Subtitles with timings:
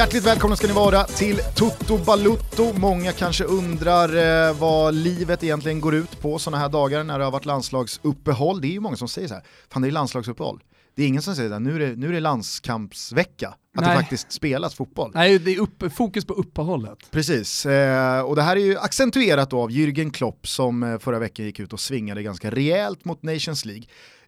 [0.00, 2.72] Hjärtligt välkomna ska ni vara till Toto Balutto.
[2.78, 7.24] Många kanske undrar eh, vad livet egentligen går ut på sådana här dagar när det
[7.24, 8.60] har varit landslagsuppehåll.
[8.60, 10.62] Det är ju många som säger så här, fan det är landslagsuppehåll.
[10.96, 13.88] Det är ingen som säger att nu är det, nu är det landskampsvecka, att Nej.
[13.88, 15.10] det faktiskt spelas fotboll.
[15.14, 17.10] Nej, det är upp, fokus på uppehållet.
[17.10, 21.18] Precis, eh, och det här är ju accentuerat då av Jürgen Klopp som eh, förra
[21.18, 23.84] veckan gick ut och svingade ganska rejält mot Nations League.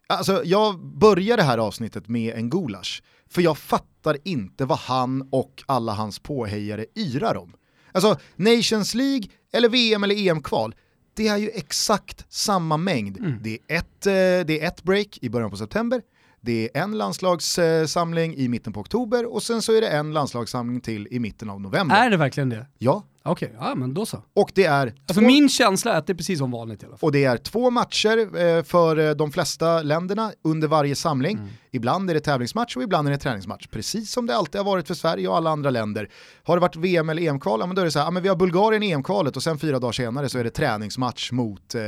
[0.07, 5.27] Alltså jag börjar det här avsnittet med en gulasch, för jag fattar inte vad han
[5.31, 7.53] och alla hans påhejare yrar om.
[7.91, 10.75] Alltså Nations League eller VM eller EM-kval,
[11.13, 13.39] det är ju exakt samma mängd.
[13.41, 16.01] Det, är ett, eh, det är ett break i början på september,
[16.45, 20.81] det är en landslagssamling i mitten på oktober och sen så är det en landslagssamling
[20.81, 21.95] till i mitten av november.
[21.95, 22.65] Är det verkligen det?
[22.77, 24.23] Ja, Okej, ja men då så.
[24.35, 26.85] och det är Alltså två, min känsla är att det är precis som vanligt i
[26.85, 27.07] alla fall.
[27.07, 28.17] och det är två matcher
[28.57, 31.37] eh, för eh, de flesta länderna under varje samling.
[31.37, 31.49] Mm.
[31.71, 33.67] Ibland är det tävlingsmatch och ibland är det träningsmatch.
[33.67, 36.09] Precis som det alltid har varit för Sverige och alla andra länder.
[36.43, 38.23] Har det varit VM eller EM-kval, ja, men då är det så här, ja, men
[38.23, 41.75] vi har Bulgarien i EM-kvalet och sen fyra dagar senare så är det träningsmatch mot
[41.75, 41.81] eh,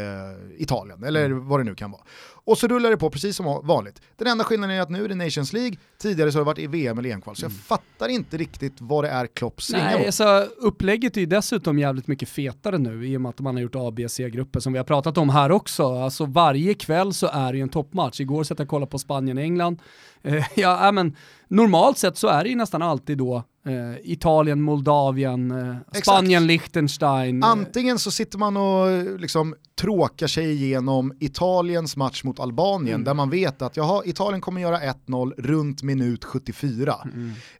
[0.57, 1.47] Italien, eller Mm.
[1.47, 2.01] vad det nu kan vara.
[2.45, 4.01] Och så rullar det på precis som vanligt.
[4.15, 6.59] Den enda skillnaden är att nu är det Nations League, tidigare så har det varit
[6.59, 7.35] i VM eller EM-kval.
[7.35, 9.97] Så jag fattar inte riktigt vad det är Klopp svingar Mm.
[9.97, 13.55] Nej, alltså upplägget är ju dessutom jävligt mycket fetare nu i och med att man
[13.55, 15.95] har gjort A, B, C-grupper som vi har pratat om här också.
[15.97, 18.19] Alltså varje kväll så är det ju en toppmatch.
[18.19, 19.81] Igår satt jag och kollade på Spanien-England.
[20.27, 21.15] Eh, ja, men
[21.47, 27.43] normalt sett så är det ju nästan alltid då eh, Italien, Moldavien, eh, Spanien, Liechtenstein.
[27.43, 33.03] eh, Antingen så sitter man och eh, liksom tråkar sig igenom Italiens match mot Albanien
[33.03, 36.95] där man vet att jaha, Italien kommer göra 1-0 runt minut 74.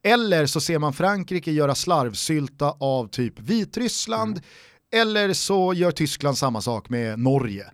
[0.04, 4.42] Eller så ser man Frankrike göra slarvsylta av typ Vitryssland
[4.94, 7.66] eller så gör Tyskland samma sak med Norge.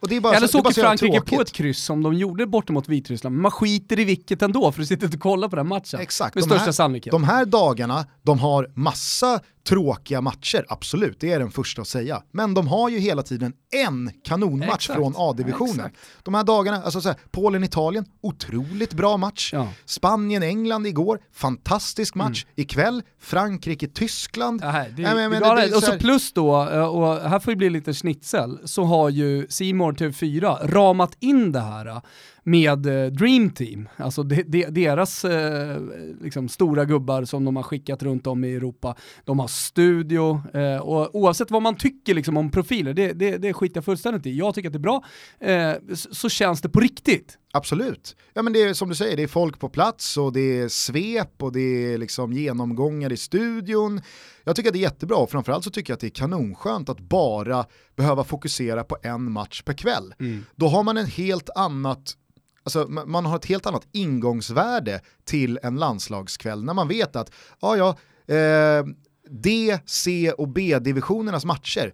[0.00, 3.50] Bara Eller så, åker Frankrike på ett kryss som de gjorde borta mot Vitryssland, man
[3.50, 6.00] skiter i vilket ändå för du sitter inte och kollar på den matchen.
[6.00, 7.10] Exakt, Med de största här, sannolikhet.
[7.10, 12.22] De här dagarna, de har massa tråkiga matcher, absolut, det är den första att säga.
[12.32, 15.90] Men de har ju hela tiden en kanonmatch Exakt, från A-divisionen.
[16.22, 19.50] De här dagarna, alltså så här, Polen-Italien, otroligt bra match.
[19.52, 19.68] Ja.
[19.84, 22.46] Spanien-England igår, fantastisk match.
[22.56, 24.60] Ikväll, Frankrike-Tyskland.
[24.96, 29.10] Ja, och så plus då, eh, och här får det bli lite schnitzel, så har
[29.10, 29.46] ju
[29.90, 32.00] har TV4 ramat in det här
[32.44, 35.80] med eh, Dream Team, alltså de, de, deras eh,
[36.20, 38.96] liksom stora gubbar som de har skickat runt om i Europa.
[39.24, 43.52] De har studio, eh, och oavsett vad man tycker liksom om profiler, det, det, det
[43.52, 44.38] skiter jag fullständigt i.
[44.38, 45.04] Jag tycker att det är bra,
[45.40, 47.38] eh, så, känns det på riktigt.
[47.52, 48.16] Absolut.
[48.34, 50.68] Ja men det är som du säger, det är folk på plats och det är
[50.68, 54.00] svep och det är liksom genomgångar i studion.
[54.44, 56.88] Jag tycker att det är jättebra och framförallt så tycker jag att det är kanonskönt
[56.88, 57.64] att bara
[57.96, 60.14] behöva fokusera på en match per kväll.
[60.56, 62.16] Då har man en helt annat
[62.64, 67.32] Alltså, ma- man har ett helt annat ingångsvärde till en landslagskväll när man vet att
[67.60, 67.88] ja, ja,
[68.34, 68.84] eh,
[69.30, 71.92] D, C och B-divisionernas matcher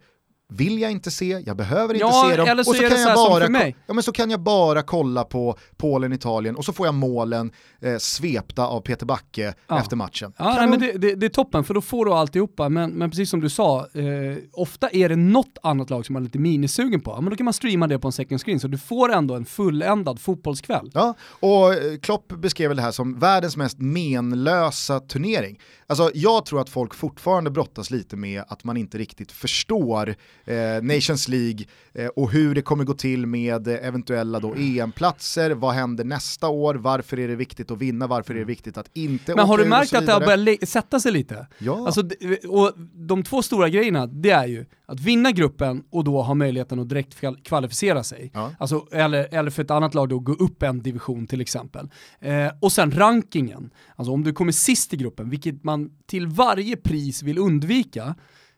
[0.49, 2.49] vill jag inte se, jag behöver inte Ja, se dem.
[2.49, 5.59] eller så och så kan jag bara Ja men så kan jag bara kolla på
[5.77, 7.53] Polen, Italien och så får jag målen
[7.87, 9.79] eh, svepta av Peter Backe Ja.
[9.81, 10.33] efter matchen.
[10.39, 12.69] Ja, nej, men det, det, det är toppen, för då får du alltihopa.
[12.69, 16.23] Men, men precis som du sa, eh, ofta är det något annat lag som man
[16.23, 17.21] är lite minisugen på.
[17.21, 19.45] Men då kan man streama det på en second screen, så du får ändå en
[19.47, 20.91] fulländad fotbollskväll.
[20.95, 25.61] Ja, och eh, Klopp beskrev det här som världens mest menlösa turnering.
[25.87, 30.15] Alltså jag tror att folk fortfarande brottas lite med att man inte riktigt förstår
[30.45, 31.65] eh, Nations League
[31.95, 36.75] eh, och hur det kommer gå till med eventuella då EM-platser, vad händer nästa år,
[36.75, 39.65] varför är det viktigt att vinna, varför är det viktigt att inte Men har du
[39.65, 41.47] märkt att det har börjat sätta sig lite?
[41.59, 41.87] Ja.
[41.87, 42.03] Alltså,
[42.49, 46.79] och de två stora grejerna, det är ju att vinna gruppen och då ha möjligheten
[46.79, 48.31] att direkt kval- kvalificera sig.
[48.35, 48.53] Ja.
[48.59, 51.91] Alltså, eller, eller för ett annat lag då gå upp en division till exempel.
[52.21, 53.71] Eh, och sen rankingen.
[53.97, 58.15] Alltså om du kommer sist i gruppen, vilket man till varje pris vill undvika,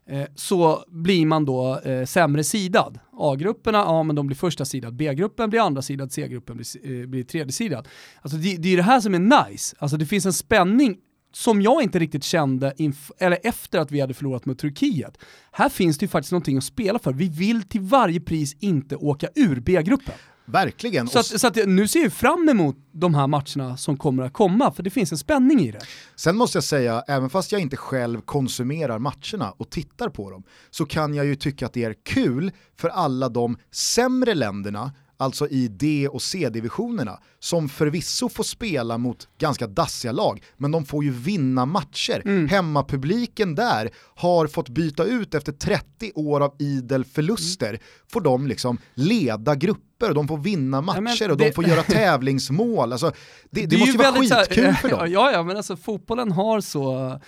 [0.09, 2.99] Eh, så blir man då eh, sämre sidad.
[3.11, 7.23] A-grupperna, ja men de blir första sidad, B-gruppen blir andra sidad, C-gruppen blir, eh, blir
[7.23, 7.87] tredje sidad.
[8.21, 10.97] Alltså det, det är det här som är nice, alltså det finns en spänning
[11.33, 15.17] som jag inte riktigt kände inf- eller efter att vi hade förlorat mot Turkiet.
[15.51, 17.13] Här finns det ju faktiskt någonting att spela för.
[17.13, 20.15] Vi vill till varje pris inte åka ur B-gruppen.
[20.51, 21.07] Verkligen.
[21.07, 24.33] Så, att, så att nu ser jag fram emot de här matcherna som kommer att
[24.33, 25.79] komma, för det finns en spänning i det.
[26.15, 30.43] Sen måste jag säga, även fast jag inte själv konsumerar matcherna och tittar på dem,
[30.69, 35.47] så kan jag ju tycka att det är kul för alla de sämre länderna alltså
[35.47, 41.03] i D och C-divisionerna, som förvisso får spela mot ganska dassiga lag, men de får
[41.03, 42.21] ju vinna matcher.
[42.25, 42.47] Mm.
[42.47, 47.81] Hemmapubliken där har fått byta ut efter 30 år av idel förluster, mm.
[48.11, 51.31] får de liksom leda grupper och de får vinna matcher ja, det...
[51.31, 52.91] och de får göra tävlingsmål.
[52.91, 53.11] Alltså,
[53.49, 54.99] det, det, det måste ju vara skitkul här, för dem.
[55.11, 57.19] Ja, ja, men alltså fotbollen har så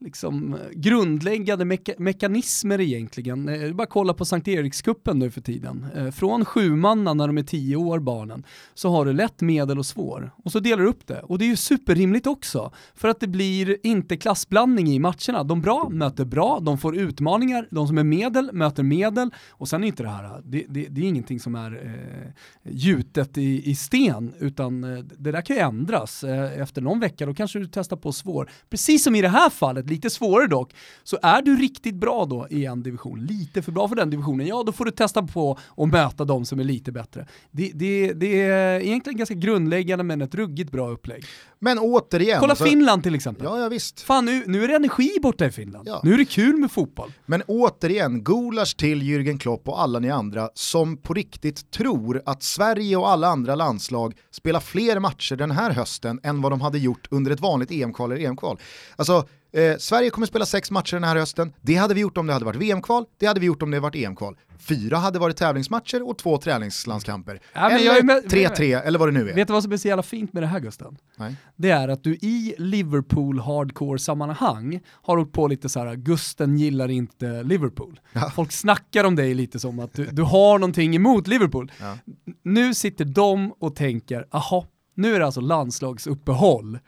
[0.00, 3.48] liksom, grundläggande meka mekanismer egentligen.
[3.48, 5.86] Eh, bara kolla på Sankt Erikskuppen nu för tiden.
[5.96, 9.86] Eh, från sjumanna när de är tio år barnen, så har du lätt, medel och
[9.86, 10.30] svår.
[10.44, 11.20] Och så delar du upp det.
[11.20, 15.44] Och det är ju superrimligt också, för att det blir inte klassblandning i matcherna.
[15.44, 19.82] De bra möter bra, de får utmaningar, de som är medel möter medel, och sen
[19.82, 22.32] är inte det här, det, det, det är ingenting som är eh,
[22.72, 26.24] gjutet i, i sten, utan eh, det där kan ju ändras.
[26.24, 28.50] Eh, efter någon vecka, då kanske du testar på svår.
[28.70, 30.74] Precis som i det här fallet, lite svårare dock,
[31.04, 34.46] så är du riktigt bra då i en division, lite för bra för den divisionen,
[34.46, 37.26] ja då får du testa på att möta de som är lite bättre.
[37.50, 41.24] Det, det, det är egentligen ganska grundläggande men ett ruggigt bra upplägg.
[41.58, 42.40] Men återigen.
[42.40, 43.44] Kolla alltså, Finland till exempel.
[43.44, 44.00] Ja, ja visst.
[44.00, 45.88] Fan nu, nu är det energi borta i Finland.
[45.88, 46.00] Ja.
[46.04, 47.12] Nu är det kul med fotboll.
[47.26, 52.42] Men återigen, Gulasch till Jürgen Klopp och alla ni andra som på riktigt tror att
[52.42, 56.78] Sverige och alla andra landslag spelar fler matcher den här hösten än vad de hade
[56.78, 58.58] gjort under ett vanligt EM-kval eller EM-kval.
[58.96, 59.28] Alltså,
[59.58, 61.52] Eh, Sverige kommer spela sex matcher den här hösten.
[61.60, 63.76] Det hade vi gjort om det hade varit VM-kval, det hade vi gjort om det
[63.76, 64.36] hade varit EM-kval.
[64.58, 67.40] Fyra hade varit tävlingsmatcher och två träningslandskamper.
[67.52, 69.34] Ja, eller 3-3 eller vad det nu är.
[69.34, 70.96] Vet du vad som är så jävla fint med det här Gusten?
[71.16, 71.36] Nej.
[71.56, 76.90] Det är att du i Liverpool hardcore-sammanhang har åkt på lite så här: Gusten gillar
[76.90, 78.00] inte Liverpool.
[78.12, 78.30] Ja.
[78.34, 81.72] Folk snackar om dig lite som att du, du har någonting emot Liverpool.
[81.80, 81.98] Ja.
[82.42, 86.78] Nu sitter de och tänker, aha, nu är det alltså landslagsuppehåll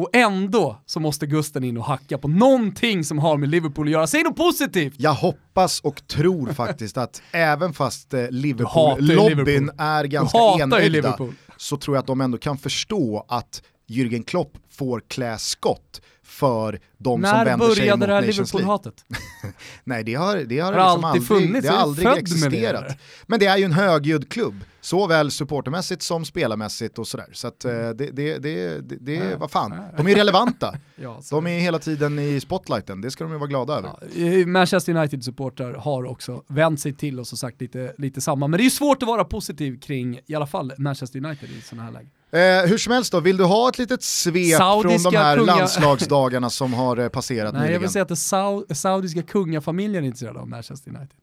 [0.00, 3.92] och ändå så måste Gusten in och hacka på någonting som har med Liverpool att
[3.92, 4.06] göra.
[4.06, 4.94] Säg något positivt!
[4.96, 11.18] Jag hoppas och tror faktiskt att även fast eh, Liverpool-lobbyn är ganska enögda
[11.56, 16.80] så tror jag att de ändå kan förstå att Jürgen Klopp får klä skott för
[16.98, 17.98] de När som vänder sig mot Nations League.
[17.98, 19.04] När började det här Liverpool-hatet?
[19.84, 22.88] Nej, det har, det har, det har liksom alltid, funnits, det har aldrig existerat.
[22.88, 22.96] Det
[23.26, 27.28] Men det är ju en högljudd klubb, såväl supportermässigt som spelarmässigt och sådär.
[27.32, 27.96] Så att, mm.
[27.96, 30.74] det, det, det, det, vad fan, de är relevanta.
[31.30, 34.46] de är hela tiden i spotlighten, det ska de ju vara glada över.
[34.46, 38.62] Manchester United-supportrar har också vänt sig till oss och sagt lite, lite samma, men det
[38.62, 41.92] är ju svårt att vara positiv kring i alla fall Manchester United i sådana här
[41.92, 42.10] lägen.
[42.32, 45.36] Eh, hur som helst då, vill du ha ett litet svep Saudiska från de här
[45.36, 45.56] kunga...
[45.56, 47.72] landslagsdagarna som har eh, passerat Nej, nyligen?
[47.72, 51.16] jag vill säga att den saudiska kungafamiljen är intresserad av Manchester United.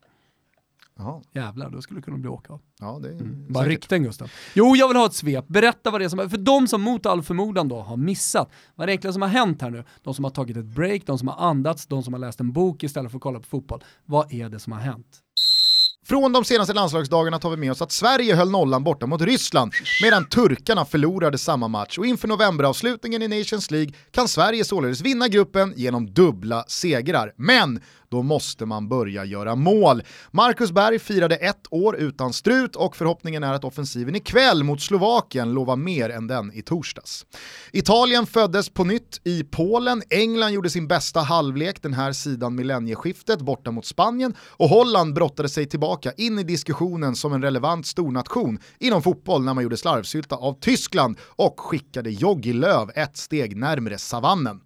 [1.00, 1.22] Aha.
[1.34, 2.62] Jävlar, då skulle det kunna bli åka av.
[2.80, 3.46] Ja, det är mm.
[3.50, 4.32] Bara rykten Gustav.
[4.54, 5.48] Jo, jag vill ha ett svep.
[5.48, 8.84] Berätta vad det är som, för de som mot all förmodan då har missat, vad
[8.84, 9.84] är det egentligen som har hänt här nu?
[10.04, 12.52] De som har tagit ett break, de som har andats, de som har läst en
[12.52, 13.84] bok istället för att kolla på fotboll.
[14.06, 15.24] Vad är det som har hänt?
[16.08, 19.72] Från de senaste landslagsdagarna tar vi med oss att Sverige höll nollan borta mot Ryssland
[20.04, 25.28] medan turkarna förlorade samma match och inför novemberavslutningen i Nations League kan Sverige således vinna
[25.28, 27.34] gruppen genom dubbla segrar.
[27.38, 30.04] Men då måste man börja göra mål.
[30.32, 35.54] Marcus Berg firade ett år utan strut och förhoppningen är att offensiven ikväll mot Slovakien
[35.54, 37.26] lovar mer än den i torsdags.
[37.72, 43.42] Italien föddes på nytt i Polen, England gjorde sin bästa halvlek den här sidan millennieskiftet
[43.42, 48.60] borta mot Spanien och Holland brottade sig tillbaka in i diskussionen som en relevant stornation
[48.80, 53.98] inom fotboll när man gjorde slarvsylta av Tyskland och skickade Jogi Löw ett steg närmre
[53.98, 54.60] savannen.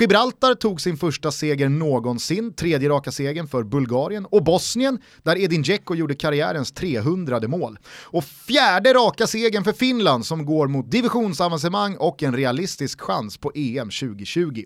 [0.00, 5.62] Gibraltar tog sin första seger någonsin, tredje raka segern för Bulgarien och Bosnien där Edin
[5.62, 7.78] Dzeko gjorde karriärens 300 mål.
[7.86, 13.52] Och fjärde raka segern för Finland som går mot divisionsavancemang och en realistisk chans på
[13.54, 14.64] EM 2020.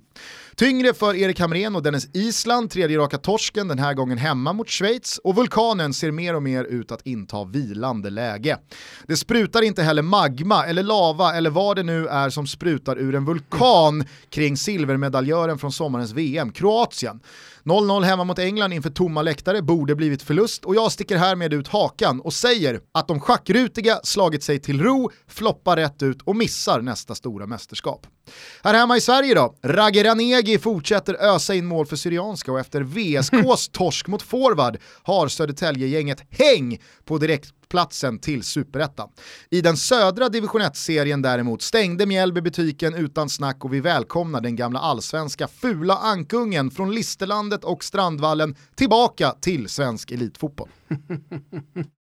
[0.61, 4.69] Tyngre för Erik Hamrén och Dennis Island, tredje raka torsken, den här gången hemma mot
[4.69, 8.59] Schweiz och vulkanen ser mer och mer ut att inta vilande läge.
[9.07, 13.15] Det sprutar inte heller magma eller lava eller vad det nu är som sprutar ur
[13.15, 17.21] en vulkan kring silvermedaljören från sommarens VM, Kroatien.
[17.65, 21.69] 0-0 hemma mot England inför tomma läktare borde blivit förlust och jag sticker härmed ut
[21.69, 26.81] hakan och säger att de schackrutiga slagit sig till ro, floppar rätt ut och missar
[26.81, 28.07] nästa stora mästerskap.
[28.63, 32.81] Här hemma i Sverige då, Ragge Ranegi fortsätter ösa in mål för Syrianska och efter
[32.81, 39.09] VSKs torsk mot forward har Södertälje-gänget häng på direkt platsen till superettan.
[39.51, 44.57] I den södra division 1-serien däremot stängde Mjällby butiken utan snack och vi välkomnar den
[44.57, 50.69] gamla allsvenska fula ankungen från Listerlandet och Strandvallen tillbaka till svensk elitfotboll.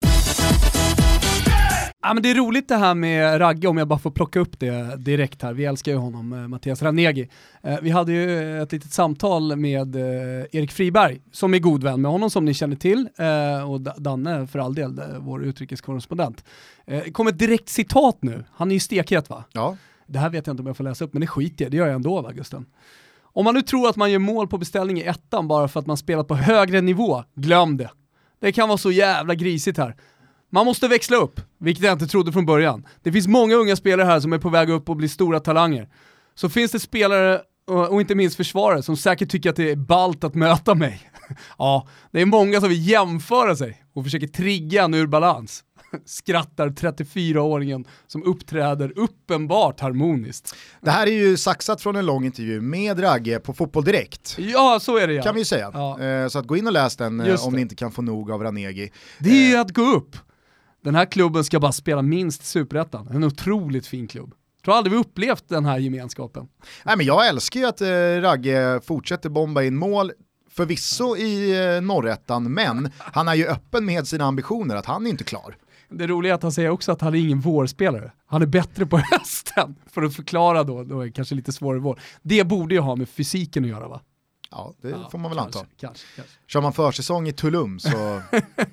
[2.08, 4.60] Ja, men det är roligt det här med Ragge, om jag bara får plocka upp
[4.60, 5.54] det direkt här.
[5.54, 7.30] Vi älskar ju honom, eh, Mattias Ranegi.
[7.64, 12.02] Eh, vi hade ju ett litet samtal med eh, Erik Friberg, som är god vän
[12.02, 16.44] med honom som ni känner till, eh, och Danne för all del, eh, vår utrikeskorrespondent.
[16.86, 19.44] Eh, kom ett direkt citat nu, han är ju stekhet va?
[19.52, 19.78] Ja.
[20.08, 21.78] Det här vet jag inte om jag får läsa upp, men det skiter jag det
[21.78, 22.66] gör jag ändå va Gusten?
[23.22, 25.86] Om man nu tror att man gör mål på beställning i ettan bara för att
[25.86, 27.90] man spelat på högre nivå, glöm det.
[28.42, 29.96] Det kan vara så jävla grisigt här.
[30.50, 32.86] Man måste växla upp, vilket jag inte trodde från början.
[33.04, 35.90] Det finns många unga spelare här som är på väg upp och blir stora talanger.
[36.36, 40.24] Så finns det spelare, och inte minst försvarare, som säkert tycker att det är balt
[40.24, 41.12] att möta mig.
[41.58, 45.64] ja, det är många som vill jämföra sig och försöker trigga en ur balans.
[46.06, 50.56] Skrattar 34-åringen som uppträder uppenbart harmoniskt.
[50.82, 54.36] Det här är ju saxat från en lång intervju med Ragge på Fotboll Direkt.
[54.40, 55.24] Ja, så är det ja.
[55.24, 55.72] Kan vi säga.
[55.74, 56.02] Ja.
[56.02, 57.56] Eh, Så att gå in och läs den eh, Just om det.
[57.56, 58.92] ni inte kan få nog av Ranegi.
[59.20, 60.16] Det är ju att gå upp.
[60.86, 63.08] Den här klubben ska bara spela minst superettan.
[63.08, 64.34] En otroligt fin klubb.
[64.66, 66.48] Tror aldrig vi upplevt den här gemenskapen.
[66.84, 70.12] Nej, men jag älskar ju att eh, Ragge fortsätter bomba in mål,
[70.50, 75.10] förvisso i eh, norrettan, men han är ju öppen med sina ambitioner att han är
[75.10, 75.58] inte klar.
[75.90, 78.12] Det roliga är att han säger också att han är ingen vårspelare.
[78.26, 79.76] Han är bättre på hösten.
[79.92, 82.00] För att förklara då, då är det kanske lite svårare vår.
[82.22, 84.02] Det borde ju ha med fysiken att göra va?
[84.56, 85.72] Ja, det Ja, får man väl kanske, anta.
[85.80, 86.34] Kanske, kanske.
[86.48, 88.22] Kör man försäsong i Tulum så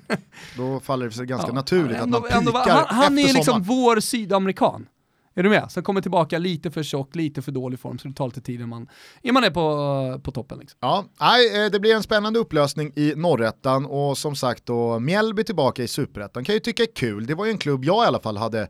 [0.57, 3.29] då faller det sig ganska Ja, naturligt ändå- att man ändå- pikar han, han efter
[3.29, 3.63] är liksom sommaren.
[3.63, 4.87] vår sydamerikan.
[5.35, 5.71] Är du med?
[5.71, 8.55] Som kommer tillbaka lite för tjock, lite för dålig form, så det tar lite tid
[8.55, 8.87] innan man,
[9.21, 10.59] innan man är på, på toppen.
[10.59, 10.77] Liksom.
[10.81, 15.43] Ja, nej, eh, det blir en spännande upplösning i norrettan och som sagt då Mjällby
[15.43, 17.25] tillbaka i superettan kan jag ju tycka är kul.
[17.25, 18.67] Det var ju en klubb jag i alla fall hade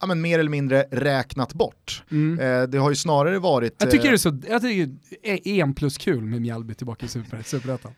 [0.00, 2.02] ja, men mer eller mindre räknat bort.
[2.40, 3.74] Eh, det har ju snarare varit...
[3.78, 6.74] Jag tycker eh, det är så, jag tycker det är en plus kul med Mjällby
[6.74, 7.92] tillbaka i super, superettan.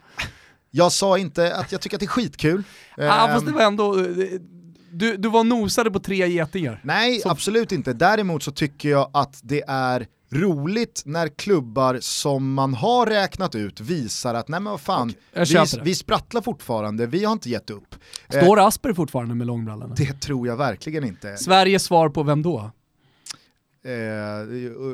[0.71, 2.62] Jag sa inte att jag tycker att det är skitkul.
[2.97, 3.95] Ja, Ehm, fast det var ändå,
[4.93, 6.81] du, du var nosade på tre getingar.
[6.85, 7.93] Nej, Så- absolut inte.
[7.93, 13.81] Däremot så tycker jag att det är roligt när klubbar som man har räknat ut
[13.81, 17.95] visar att nej men vad fan, vi, vi sprattlar fortfarande, vi har inte gett upp.
[18.29, 19.95] Eh, Står Asper fortfarande med långbrallorna?
[19.95, 21.37] det tror jag verkligen inte.
[21.37, 22.71] Sveriges svar på vem då?
[23.85, 23.91] Eh,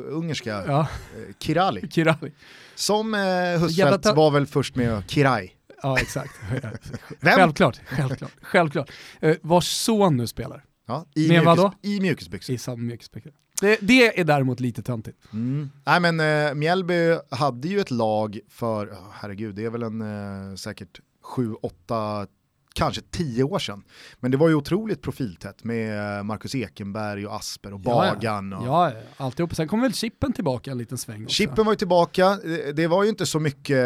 [0.07, 1.87] ungerska, Ja, eh, Kirali.
[1.91, 2.31] Kirali.
[2.75, 3.21] Som eh,
[3.61, 5.51] Husfeldt var väl först med Kiraj.
[5.83, 6.31] Ja, exakt.
[7.21, 8.91] Självklart, självklart, självklart.
[9.19, 11.73] Eh, vars son nu spelar Ja, i, vadå?
[11.81, 12.55] I mjukisbyxor.
[12.55, 13.33] i samma mjukisbyxor.
[13.61, 15.33] Det, det är däremot lite töntigt.
[15.33, 15.69] Mm.
[15.85, 20.01] Nej men eh, Mjällby hade ju ett lag för, oh, herregud, det är väl en
[20.01, 22.27] eh, säkert sju, åtta,
[22.75, 23.83] kanske tio år sedan.
[24.19, 28.53] Men det var ju otroligt profiltätt med Marcus Ekenberg och Asper och Bagan.
[28.53, 28.67] Och...
[28.67, 29.55] Ja, ja, alltihop.
[29.55, 31.33] Sen kom väl Chippen tillbaka en liten sväng också.
[31.33, 32.39] Chippen var ju tillbaka,
[32.73, 33.85] det var ju inte så mycket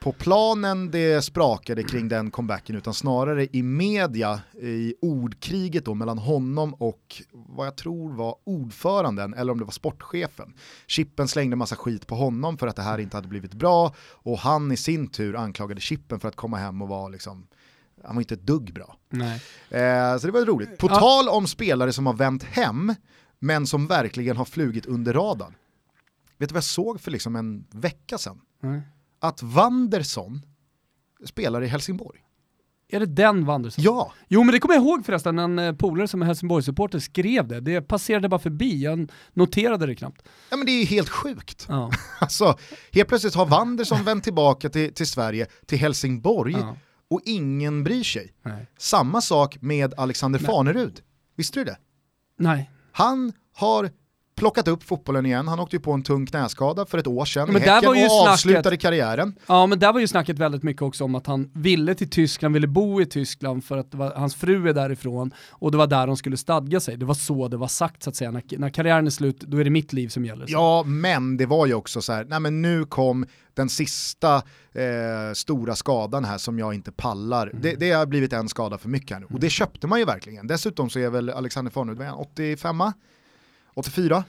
[0.00, 6.18] på planen det sprakade kring den comebacken utan snarare i media, i ordkriget då mellan
[6.18, 10.54] honom och vad jag tror var ordföranden eller om det var sportchefen.
[10.86, 14.38] Chippen slängde massa skit på honom för att det här inte hade blivit bra och
[14.38, 17.46] han i sin tur anklagade Chippen för att komma hem och vara liksom
[18.06, 18.96] han var inte ett dugg bra.
[19.10, 19.40] Nej.
[19.70, 20.78] Eh, så det var roligt.
[20.78, 20.98] På Ja.
[20.98, 22.94] tal om spelare som har vänt hem,
[23.38, 25.54] men som verkligen har flugit under radarn.
[26.38, 28.40] Vet du vad jag såg för liksom en vecka sedan?
[28.62, 28.80] Nej.
[29.20, 30.42] Att Wanderson
[31.24, 32.20] spelar i Helsingborg.
[32.88, 33.84] Är det den Wanderson?
[33.84, 37.48] Ja, Jo men det kommer jag ihåg förresten, en eh, polare som är Helsingborg-supporter skrev
[37.48, 37.60] det.
[37.60, 40.22] Det passerade bara förbi, jag noterade det knappt.
[40.50, 41.66] ja men det är ju helt sjukt.
[41.68, 41.90] Ja.
[42.20, 42.58] Alltså,
[42.92, 46.76] helt plötsligt har Wanderson vänt tillbaka till, till Sverige, till Helsingborg, Ja.
[47.10, 48.32] Och ingen bryr sig.
[48.42, 48.66] Nej.
[48.78, 50.46] Samma sak med Alexander Nej.
[50.46, 51.02] Fanerud.
[51.36, 51.78] Visste du det?
[52.38, 52.70] Nej.
[52.92, 53.90] Han har
[54.36, 57.48] plockat upp fotbollen igen, han åkte ju på en tung knäskada för ett år sedan
[57.48, 59.34] i men där Häcken var ju och snacket- avslutade karriären.
[59.46, 62.54] Ja men där var ju snacket väldigt mycket också om att han ville till Tyskland,
[62.54, 66.06] ville bo i Tyskland för att var, hans fru är därifrån och det var där
[66.06, 66.96] de skulle stadga sig.
[66.96, 68.30] Det var så det var sagt så att säga.
[68.30, 70.46] När, när karriären är slut, då är det mitt liv som gäller.
[70.48, 74.34] Ja, men det var ju också så här, nej men nu kom den sista
[74.72, 77.46] eh, stora skadan här som jag inte pallar.
[77.46, 77.62] Mm.
[77.62, 79.26] Det, det har blivit en skada för mycket här nu.
[79.34, 80.46] Och det köpte man ju verkligen.
[80.46, 82.80] Dessutom så är väl Alexander Farnerud, vad är han, 85
[83.76, 84.24] 84?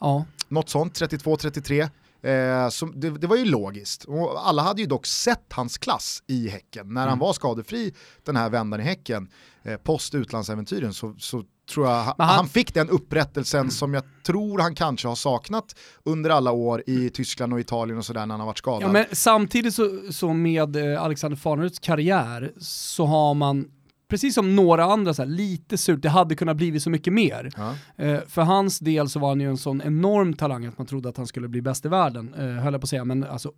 [0.00, 0.24] Ja.
[0.48, 1.88] Något sånt, 32-33.
[2.22, 4.04] Eh, så det, det var ju logiskt.
[4.04, 6.94] Och alla hade ju dock sett hans klass i Häcken.
[6.94, 7.18] När han Mm.
[7.18, 9.28] var skadefri den här vändan i Häcken,
[9.62, 11.42] eh, post utlandsäventyren, så, så
[11.74, 16.30] tror jag han, han- fick den upprättelsen som jag tror han kanske har saknat under
[16.30, 18.82] alla år i Tyskland och Italien och sådär när han har varit skadad.
[18.82, 23.68] Ja, men samtidigt så, så med eh, Alexander Farneruds karriär så har man,
[24.08, 27.50] precis som några andra, så här, lite surt, det hade kunnat blivit så mycket mer.
[27.56, 27.74] Ja.
[28.04, 31.08] Eh, för hans del så var han ju en sån enorm talang att man trodde
[31.08, 33.52] att han skulle bli bäst i världen, eh, höll jag på att säga, men alltså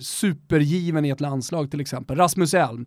[0.00, 2.16] supergiven i ett landslag till exempel.
[2.16, 2.86] Rasmus Elm,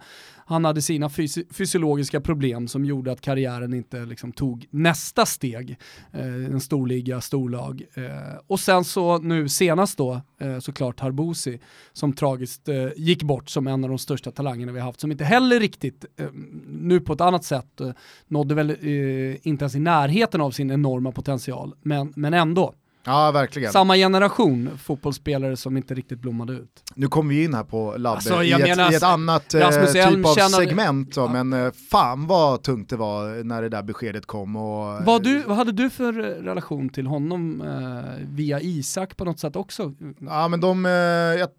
[0.52, 5.78] han hade sina fysi fysiologiska problem som gjorde att karriären inte liksom, tog nästa steg.
[6.14, 7.84] Eh, en storliga, storlag.
[7.94, 8.04] Eh,
[8.48, 11.60] och sen så nu senast då, eh, såklart Harbusi,
[11.94, 15.12] som tragiskt eh, gick bort som en av de största talangerna vi har haft, som
[15.12, 16.28] inte heller riktigt, eh,
[16.68, 17.92] nu på ett annat sätt, eh,
[18.28, 22.74] nådde väl eh, inte ens i närheten av sin enorma potential, men, men ändå.
[23.04, 23.72] Ja, verkligen.
[23.72, 26.84] Samma generation fotbollsspelare som inte riktigt blommade ut.
[26.96, 29.70] Nu kommer vi in här på Labbe alltså, i, ett, menar, i, ett, annat eh,
[29.70, 31.44] typ av segment, då, ja.
[31.44, 34.56] men eh, fan vad tungt det var när det där beskedet kom.
[34.56, 39.40] Och, vad, du, vad hade du för relation till honom eh, via Isak på något
[39.40, 39.94] sätt också?
[40.20, 41.50] Ja men de, eh, jag,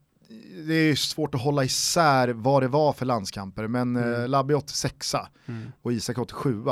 [0.66, 4.30] det är svårt att hålla isär vad det var för landskamper, men eh, mm.
[4.30, 5.14] Labbe 86
[5.46, 5.72] mm.
[5.82, 6.62] och Isak 87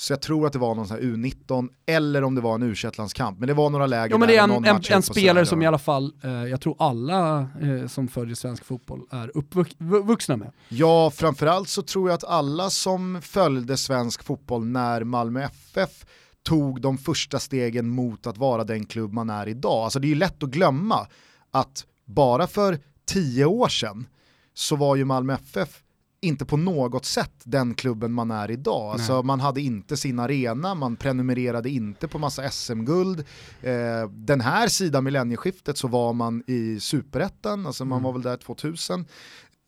[0.00, 2.62] så jag tror att det var någon sån här U19 eller om det var en
[2.62, 5.46] u landskamp Men det var några läger ja, men det är en, en, en spelare
[5.46, 10.36] som i alla fall, eh, jag tror alla eh, som följer svensk fotboll är uppvuxna
[10.36, 10.52] med.
[10.68, 16.04] Ja, framförallt så tror jag att alla som följde svensk fotboll när Malmö FF
[16.42, 19.84] tog de första stegen mot att vara den klubb man är idag.
[19.84, 21.06] Alltså det är ju lätt att glömma
[21.50, 24.06] att bara för tio år sedan
[24.54, 25.82] så var ju Malmö FF
[26.20, 28.92] inte på något sätt den klubben man är idag.
[28.92, 33.24] Alltså, man hade inte sin arena, man prenumererade inte på massa SM-guld.
[33.62, 38.04] Eh, den här sidan millennieskiftet så var man i superettan, alltså man mm.
[38.04, 39.04] var väl där 2000.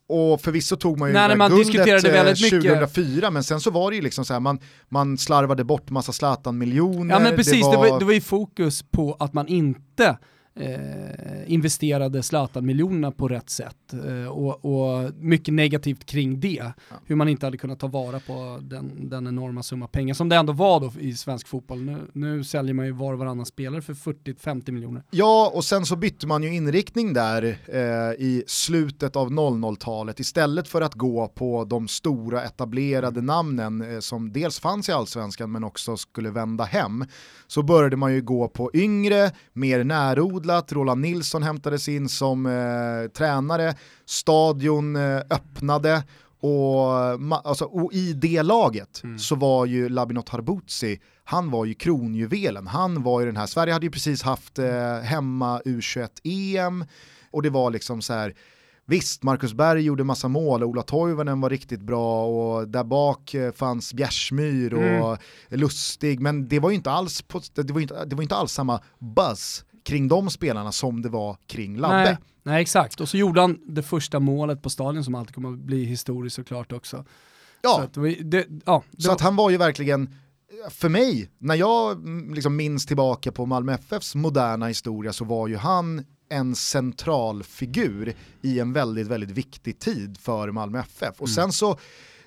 [0.09, 3.33] Och förvisso tog man ju Nej, man guldet väldigt 2004 mycket.
[3.33, 7.15] men sen så var det ju liksom så här, man, man slarvade bort massa Zlatan-miljoner.
[7.15, 7.85] Ja men precis, det var...
[7.85, 10.19] Det, var, det var ju fokus på att man inte
[10.61, 16.73] eh, investerade Zlatan-miljonerna på rätt sätt eh, och, och, mycket negativt kring det.
[16.91, 16.97] Ja.
[17.07, 20.37] Hur man inte hade kunnat ta vara på den, den enorma summa pengar som det
[20.37, 21.83] ändå var då i svensk fotboll.
[21.83, 25.03] Nu, nu säljer man ju var och varannan spelare för 40-50 miljoner.
[25.11, 27.81] Ja, och sen så bytte man ju inriktning där eh,
[28.27, 34.33] i slutet av 00-talet istället för att gå på de stora etablerade namnen eh, som
[34.33, 37.05] dels fanns i allsvenskan men också skulle vända hem.
[37.47, 42.47] Så började man ju gå på yngre, mer närodlade renodlat, Roland Nilsson hämtades in som
[42.47, 43.75] eh, tränare,
[44.07, 46.03] stadion eh, öppnade
[46.43, 46.93] och,
[47.45, 49.19] alltså, och, i det laget mm.
[49.19, 53.73] så var ju Labinot Harbutsi, han var ju kronjuvelen, han var ju den här, Sverige
[53.73, 56.85] hade ju precis haft eh, hemma U21-EM
[57.31, 58.35] och det var liksom så här
[58.87, 63.53] Visst, Marcus Berg gjorde massa mål, Ola Toivonen var riktigt bra och där bak eh,
[63.53, 65.19] fanns Bjärsmyr och mm.
[65.49, 68.53] Lustig, men det var ju inte alls, på, det var inte, det var inte alls
[68.53, 72.05] samma buzz kring de spelarna som det var kring Labbe.
[72.05, 75.53] Nej, nej, exakt, och så gjorde han det första målet på stadion som alltid kommer
[75.53, 77.05] att bli historiskt såklart också.
[77.63, 79.15] Ja, så att, det, ja, så var...
[79.15, 80.15] att han var ju verkligen,
[80.71, 85.49] för mig, när jag mm, liksom minns tillbaka på Malmö FFs moderna historia så var
[85.49, 91.21] ju han en central figur i en väldigt, väldigt viktig tid för Malmö FF.
[91.21, 91.35] Och mm.
[91.35, 91.79] sen så,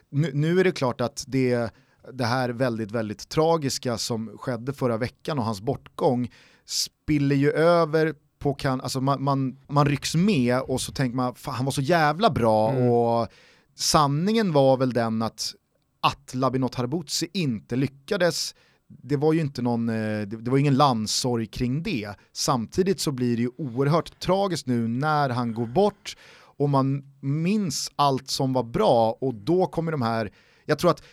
[0.09, 1.73] nu, nu, är det klart att det,
[2.13, 6.29] det här väldigt, väldigt tragiska som skedde förra veckan och hans bortgång
[6.65, 11.35] spiller ju över på kan, alltså man, man, man rycks med och så tänker man,
[11.35, 12.89] fan, han var så jävla bra mm.
[12.89, 13.27] och
[13.75, 15.53] sanningen var väl den att
[16.01, 18.55] att Labinot Harbutsi inte lyckades
[19.01, 22.09] det var ju inte någon, eh, det var ingen landsorg kring det.
[22.33, 27.91] Samtidigt så blir det ju oerhört tragiskt nu när han går bort och man minns
[27.95, 30.31] allt som var bra och då kommer de här,
[30.65, 31.03] jag tror att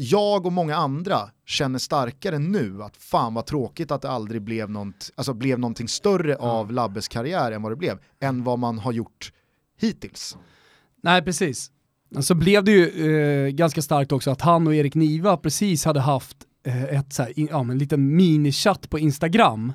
[0.00, 4.70] jag och många andra känner starkare nu att fan vad tråkigt att det aldrig blev,
[4.70, 8.78] något, alltså blev någonting större av Labbes karriär än vad det blev, än vad man
[8.78, 9.32] har gjort
[9.80, 10.36] hittills.
[11.02, 11.70] Nej, precis.
[12.20, 13.14] Så blev det ju
[13.46, 16.36] eh, ganska starkt också att han och Erik Niva precis hade haft
[16.66, 19.72] eh, ett så här, ja, en liten minichatt på Instagram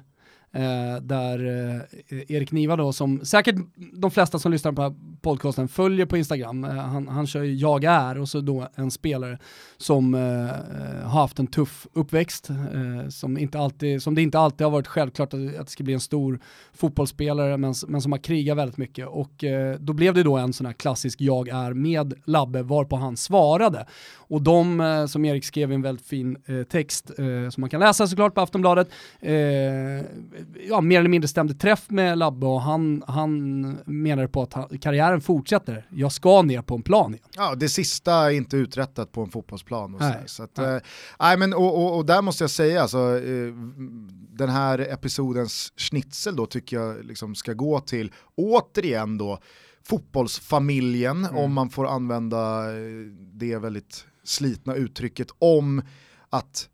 [0.56, 3.56] Eh, där eh, Erik Niva då, som säkert
[3.94, 7.84] de flesta som lyssnar på podcasten följer på Instagram, eh, han, han kör ju Jag
[7.84, 9.38] är och så då en spelare
[9.78, 14.40] som eh, eh, har haft en tuff uppväxt, eh, som, inte alltid, som det inte
[14.40, 16.40] alltid har varit självklart att, att det ska bli en stor
[16.74, 19.08] fotbollsspelare, men, men som har krigat väldigt mycket.
[19.08, 22.96] Och eh, då blev det då en sån här klassisk Jag är med Labbe, varpå
[22.96, 23.86] han svarade.
[24.16, 26.38] Och de, eh, som Erik skrev i en väldigt fin
[26.70, 27.12] text,
[27.52, 28.90] som man kan läsa såklart på Aftonbladet,
[30.70, 34.68] ja, mer eller mindre stämde träff med Labbe och han, han menade på att han,
[35.16, 35.88] karriären fortsätter.
[35.90, 37.28] Jag ska ner på en plan igen.
[37.36, 39.96] Ja, det sista är inte uträttat på en fotbollsplan.
[39.96, 40.82] Och nej, så att, nej.
[41.34, 43.54] Äh, men, och, och, och, där måste jag säga, alltså, eh,
[44.38, 49.40] den här episodens schnitzel då tycker jag liksom ska gå till, återigen då,
[49.84, 51.38] fotbollsfamiljen, mm.
[51.38, 55.82] om man får använda eh, det väldigt slitna uttrycket, om
[56.30, 56.70] att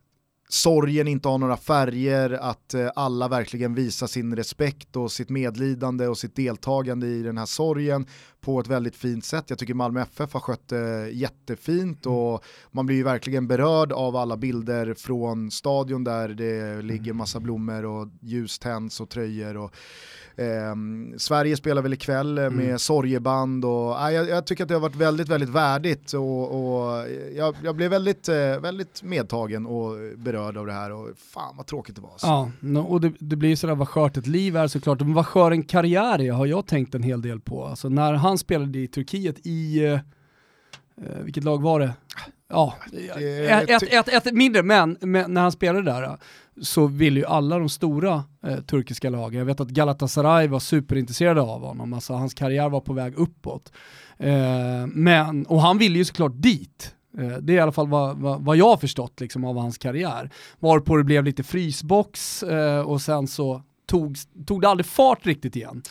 [0.54, 6.08] sorgen inte har några färger, att eh, alla verkligen visar sin respekt och sitt medlidande
[6.08, 8.06] och sitt deltagande i den här sorgen
[8.42, 9.46] på ett väldigt fint sätt.
[9.48, 12.18] Jag tycker Malmö FF har skött det jättefint Mm.
[12.18, 17.40] och man blir ju verkligen berörd av alla bilder från stadion där det ligger massa
[17.40, 19.58] blommor och ljus tänds och tröjor.
[19.58, 19.76] Och,
[20.42, 22.80] ehm, Sverige spelar väl ikväll eh, med Mm.
[22.80, 27.06] sorgeband och nej, jag, jag tycker att det har varit väldigt, väldigt värdigt och, och
[27.36, 31.66] jag, jag blev väldigt, eh, väldigt medtagen och berörd av det här och fan vad
[31.66, 32.12] tråkigt det var.
[32.12, 32.28] Alltså.
[32.28, 35.00] Ja, no, och det, det blir ju sådär vad skört ett liv är såklart.
[35.00, 37.66] Men vad skör en karriär är har jag tänkt en hel del på.
[37.66, 40.00] Alltså när han spelade i Turkiet i, eh, eh,
[41.24, 41.94] vilket lag var det?
[42.50, 46.16] Ja, ett, ett, ett, ett mindre, men, men när han spelade där eh,
[46.62, 51.42] så ville ju alla de stora eh, turkiska lagen, jag vet att Galatasaray var superintresserade
[51.42, 53.72] av honom, alltså hans karriär var på väg uppåt.
[54.18, 56.96] Eh, men, och han ville ju såklart dit.
[57.18, 59.78] Eh, det är i alla fall vad, vad, vad jag har förstått liksom, av hans
[59.78, 60.30] karriär.
[60.60, 65.56] Varpå det blev lite frysbox eh, och sen så tog, tog det aldrig fart riktigt
[65.56, 65.82] igen.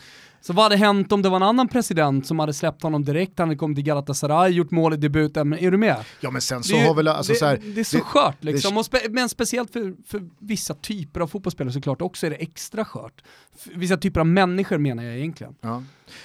[0.43, 3.39] Så vad hade hänt om det var en annan president som hade släppt honom direkt,
[3.39, 5.95] han hade kommit till Galatasaray, gjort mål i debuten, men är du med?
[6.19, 8.03] Ja men sen så Det har väl, alltså det, så här, det är så det-
[8.03, 12.29] skört liksom, det- spe, men speciellt för, för vissa typer av fotbollsspelare såklart också är
[12.29, 13.21] det extra skört.
[13.57, 15.55] För vissa typer av människor menar jag egentligen.
[15.61, 15.83] Ja,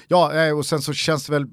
[0.08, 1.46] ja eh, och sen så känns det väl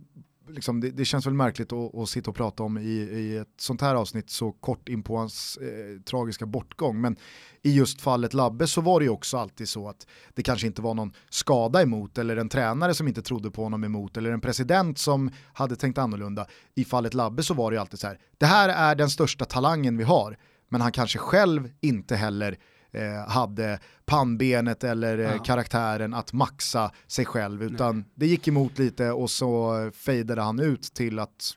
[0.47, 3.53] Liksom, det, det känns väl märkligt att, att sitta och prata om i, i ett
[3.57, 7.01] sånt här avsnitt så kort in på hans eh, tragiska bortgång.
[7.01, 7.15] Men
[7.61, 10.81] i just fallet Labbe så var det ju också alltid så att det kanske inte
[10.81, 14.41] var någon skada emot eller en tränare som inte trodde på honom emot eller en
[14.41, 16.47] president som hade tänkt annorlunda.
[16.75, 19.45] I fallet Labbe så var det ju alltid så här, det här är den största
[19.45, 20.37] talangen vi har,
[20.69, 22.57] men han kanske själv inte heller
[22.93, 25.37] eh, hade pannbenet eller eh, Ja.
[25.43, 30.81] karaktären att maxa sig själv utan det gick emot lite och så fejdade han ut
[30.83, 31.55] till att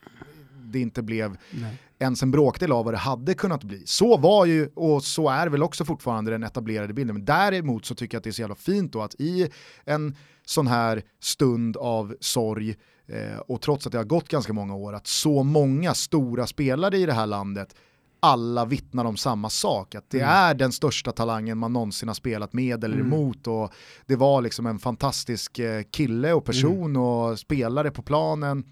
[0.63, 1.77] det inte blev Nej.
[1.99, 3.83] ens en bråkdel av vad det hade kunnat bli.
[3.85, 7.95] Så var ju, och så är väl också fortfarande den etablerade bilden, men däremot så
[7.95, 9.49] tycker jag att det är så jävla fint då att i
[9.85, 12.75] en sån här stund av sorg
[13.07, 16.97] eh, och trots att det har gått ganska många år, att så många stora spelare
[16.97, 17.75] i det här landet
[18.19, 20.29] alla vittnar om samma sak, att det Mm.
[20.29, 23.07] är den största talangen man någonsin har spelat med eller Mm.
[23.13, 23.71] emot och
[24.05, 27.01] det var liksom en fantastisk eh, kille och person Mm.
[27.01, 28.63] och spelare på planen.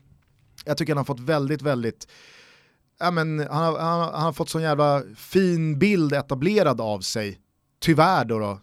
[0.65, 2.07] Jag tycker han har fått väldigt, väldigt
[2.99, 7.39] Ja, men han, har, han, han har fått sån jävla fin bild etablerad av sig,
[7.79, 8.59] tyvärr då, då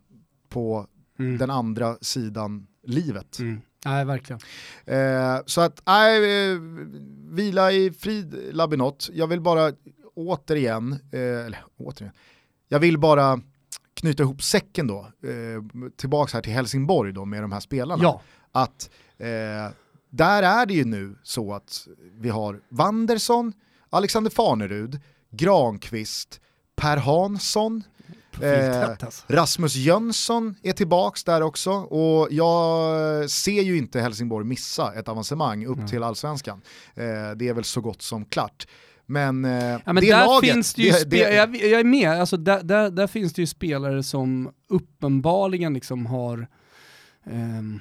[0.48, 0.86] på
[1.18, 1.38] Mm.
[1.38, 3.38] den andra sidan livet.
[3.38, 3.60] Mm.
[3.84, 4.40] Nej, verkligen.
[4.86, 6.58] Eh, så att, nej, eh,
[7.30, 9.10] vila i frid Labinot.
[9.12, 9.72] Jag vill bara
[10.14, 12.14] återigen, eh, eller återigen,
[12.68, 13.40] jag vill bara
[13.94, 18.02] knyta ihop säcken då, eh, tillbaks här till Helsingborg då med de här spelarna.
[18.02, 18.20] Ja,
[18.52, 19.26] Att eh,
[20.10, 23.52] där är det ju nu så att vi har Wanderson,
[23.90, 26.40] Alexander Farnerud, Granqvist,
[26.76, 27.82] Per Hansson,
[28.30, 29.24] profiltätt alltså.
[29.28, 35.66] Rasmus Jönsson är tillbaks där också och jag ser ju inte Helsingborg missa ett avancemang
[35.66, 35.88] upp Mm.
[35.88, 36.60] till allsvenskan.
[36.94, 37.04] Eh,
[37.36, 38.66] det är väl så gott som klart.
[39.06, 41.84] Men, eh, Ja, men det där laget, finns det ju, det- det- jag, jag är
[41.84, 46.46] med, alltså där, där, där finns det ju spelare som uppenbarligen liksom har
[47.26, 47.80] ehm,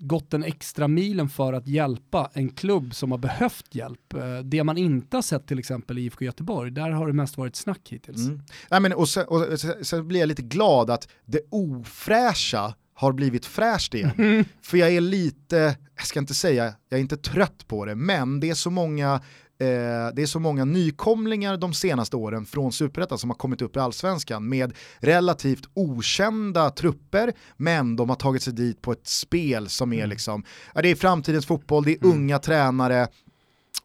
[0.00, 4.14] gått den extra milen för att hjälpa en klubb som har behövt hjälp.
[4.14, 7.36] Eh, Det man inte har sett till exempel i IFK Göteborg, där har det mest
[7.38, 8.26] varit snack hittills.
[8.26, 8.42] Mm.
[8.70, 13.12] Nej, men, och sen, och sen, sen blir jag lite glad att det ofräscha har
[13.12, 14.10] blivit fräscht igen.
[14.18, 14.44] Mm.
[14.62, 18.40] För jag är lite, jag ska inte säga, jag är inte trött på det, men
[18.40, 19.20] det är så många
[19.58, 23.76] eh, det är så många nykomlingar de senaste åren från Superettan som har kommit upp
[23.76, 29.68] i Allsvenskan med relativt okända trupper, men de har tagit sig dit på ett spel
[29.68, 30.10] som är Mm.
[30.10, 33.08] liksom, ja, det är framtidens fotboll, det är unga tränare,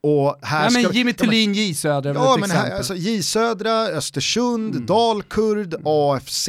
[0.03, 2.71] och här Nej, men Jimmy Thulin J Söder är Ja ett men exempel.
[2.71, 4.85] här, alltså, J Södra, Östersund, Mm.
[4.85, 6.47] Dalkurd, AFC,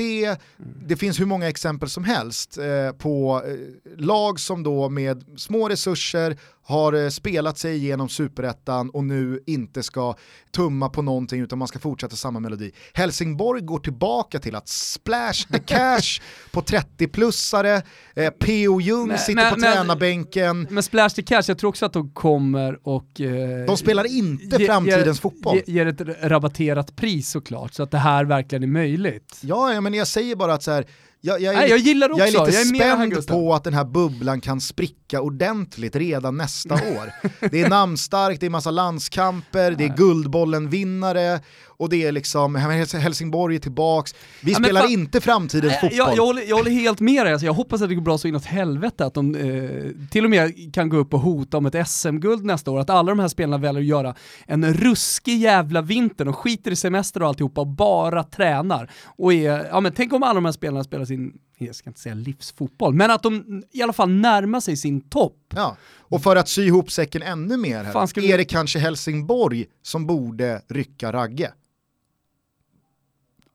[0.87, 5.69] det finns hur många exempel som helst eh, på eh, lag som då med små
[5.69, 10.15] resurser har eh, spelat sig igenom superettan och nu inte ska
[10.51, 12.73] tumma på någonting utan man ska fortsätta samma melodi.
[12.95, 16.21] Helsingborg går tillbaka till att splash the cash
[16.51, 17.83] på 30-plussare,
[18.15, 18.81] eh, P.O.
[18.81, 21.93] Ljung Men- sitter men- på men- tränarbänken, Men Splash the Cash, jag tror också att
[21.93, 23.21] de kommer och...
[23.21, 25.57] Eh, de spelar inte ge- framtidens ger, fotboll.
[25.57, 29.39] ge- Ger ett rabatterat pris såklart, så att det här verkligen är möjligt.
[29.41, 30.87] Ja, ja, men jag säger bara att så här,
[31.25, 33.55] jag, jag, är Nej, jag gillar också, jag är lite jag är här, spänd på
[33.55, 37.13] att den här bubblan kan spricka ordentligt redan nästa år.
[37.51, 41.41] Det är namnstarkt, det är massa landskamper, det är Guldbollen-vinnare
[41.83, 42.55] och det är liksom,
[43.03, 45.99] Helsingborg är tillbaks, vi Ja, spelar fan- inte framtidens fotboll.
[45.99, 48.19] Jag, jag, håller, jag håller helt med dig, alltså, jag hoppas att det går bra
[48.19, 51.67] så inåt helvete, att de eh, till och med kan gå upp och hota om
[51.67, 54.15] ett SM-guld nästa år, att alla de här spelarna väljer att göra
[54.47, 58.91] en ruskig jävla vinter, och skiter i semester och alltihopa och bara tränar.
[59.05, 62.01] Och är, ja, men tänk om alla de här spelarna spelar sin, jag ska inte
[62.01, 65.37] säga livsfotboll, men att de i alla fall närmar sig sin topp.
[65.57, 65.77] Ja.
[65.99, 68.79] Och för att sy ihop säcken ännu mer här, Fan, ska vi- är det kanske
[68.79, 71.51] Helsingborg som borde rycka Ragge?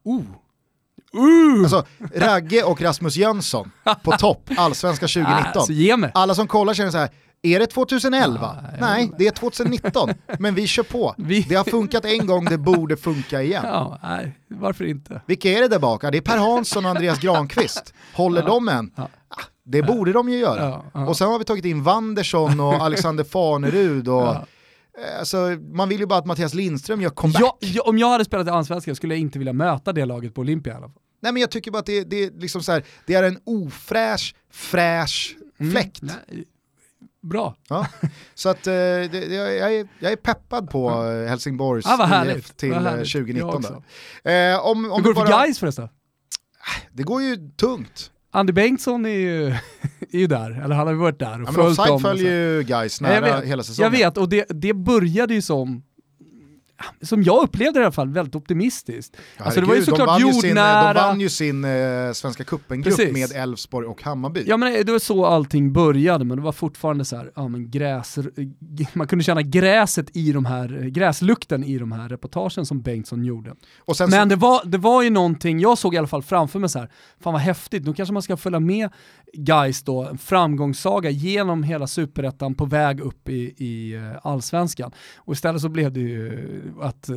[0.07, 0.21] Uh.
[1.15, 1.63] Uh.
[1.63, 3.71] Alltså Ragge och Rasmus Jönsson
[4.03, 5.51] på topp, allsvenska 2019.
[5.55, 6.11] Alltså, ge mig.
[6.13, 7.09] Alla som kollar känner så här,
[7.41, 8.39] är det 2011?
[8.63, 10.09] Ja, jag Nej, det är 2019.
[10.39, 11.15] Men vi kör på.
[11.17, 13.63] Vi- Det har funkat en gång, det borde funka igen.
[13.65, 15.21] Ja, nej, varför inte?
[15.25, 16.03] Vilka är det där bak?
[16.03, 17.93] Ja, det är Per Hansson och Andreas Granqvist.
[18.13, 18.91] Håller de än?
[18.95, 19.03] Ja.
[19.29, 20.63] Ah, Det borde de ju göra.
[20.69, 21.07] Ja, ja.
[21.07, 24.07] Och sen har vi tagit in Wandersson och Alexander Farnerud.
[24.07, 24.45] Och, Ja.
[25.19, 25.37] Alltså,
[25.73, 27.41] man vill ju bara att Mattias Lindström gör comeback.
[27.41, 30.35] Ja, ja, om jag hade spelat i Allsvenskan skulle jag inte vilja möta det laget
[30.35, 31.01] på Olympia i alla fall.
[31.21, 34.35] Nej men jag tycker bara att det, det, är liksom här, det är en ofräsch,
[34.51, 35.37] fräsch
[35.71, 36.01] fläkt.
[36.01, 36.45] Mm, nej,
[37.21, 37.55] bra.
[37.69, 37.87] Ja.
[38.33, 42.71] Så att eh, det, jag, är, jag är peppad på eh, Helsingborgs vad IF till
[42.71, 43.11] Vad eh, härligt.
[43.11, 43.63] 2019.
[43.63, 43.83] Jag
[44.23, 44.53] Där.
[44.53, 45.89] Eh, om, om Hur går det för bara, Gais förresten?
[46.91, 48.11] det går ju tungt.
[48.37, 49.47] Andy Bengtsson är ju,
[50.11, 51.95] är ju där, eller han har ju varit där och Ja, följt offside dem.
[51.95, 53.45] och följer ju jag nära vet.
[53.49, 53.93] hela säsongen.
[53.93, 55.83] Jag vet, och det, det började ju som
[57.01, 59.17] som jag upplevde det i alla fall, väldigt optimistiskt.
[59.37, 60.93] Ja, alltså det var ju herregud, såklart de vann ju sin, jordnära...
[60.93, 64.43] De vann ju sin eh, Svenska cupen-grupp med Elfsborg och Hammarby.
[64.47, 67.71] Ja men det var så allting började, men det var fortfarande så här, ja men
[67.71, 68.17] gräs,
[68.93, 73.55] man kunde känna gräset i de här, gräslukten i de här reportagen som Bengtsson gjorde.
[73.85, 76.69] Men så, det var, det var ju någonting, jag såg i alla fall framför mig
[76.69, 78.89] så här, fan vad häftigt, nu kanske man ska följa med
[79.33, 84.91] guys då, en framgångssaga genom hela superettan på väg upp i, i eh, allsvenskan.
[85.17, 87.15] Och istället så blev det ju att eh,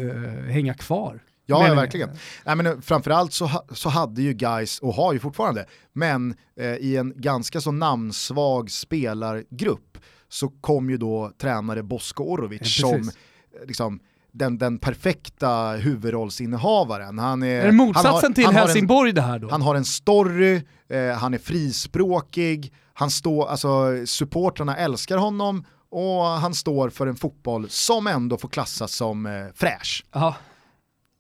[0.50, 1.22] hänga kvar.
[1.46, 2.10] ja, Men- verkligen.
[2.46, 6.66] Nej, men, eh, framförallt så, så hade ju Gais och har ju fortfarande, men eh,
[6.74, 12.98] i en ganska så namnsvag spelargrupp så kom ju då tränare Bosko Orovic Ja, som
[13.00, 14.00] eh, liksom,
[14.32, 17.18] den, den perfekta huvudrollsinnehavaren.
[17.18, 19.48] Han är, Är det han motsatsen har- till han har en- Helsingborg det här då?
[19.50, 23.68] Han har en story, eh, han är frispråkig, han står, alltså
[24.06, 29.32] supportrarna älskar honom och han står för en fotboll som ändå får klassas som eh,
[29.54, 30.04] fräsch.
[30.12, 30.36] Ja.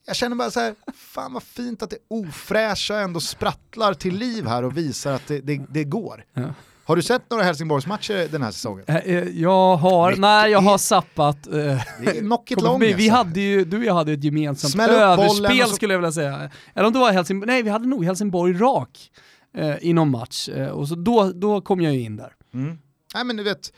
[0.06, 4.46] Jag känner bara så här, fan vad fint att det ofräscha ändå sprattlar till liv
[4.46, 6.24] här och visar att det, det, det går.
[6.34, 6.42] Ja.
[6.84, 8.84] Har du sett några Helsingborgsmatcher den här säsongen?
[8.88, 11.46] Eh, eh, Jag har, Mycket nej jag har sappat.
[11.46, 11.60] eh, Det
[12.06, 12.92] är knock it kommer long förbi.
[12.92, 13.16] Vi alltså.
[13.28, 16.50] hade ju, du och jag hade ett gemensamt Smäll överspel så- skulle jag vilja säga.
[16.74, 19.10] Eller om det var Helsingborg, nej vi hade nog Helsingborg rak
[19.56, 20.48] eh, i någon match.
[20.72, 22.32] Och så då, då kom jag ju in där.
[22.54, 22.78] Mm.
[23.14, 23.72] Nej men du vet,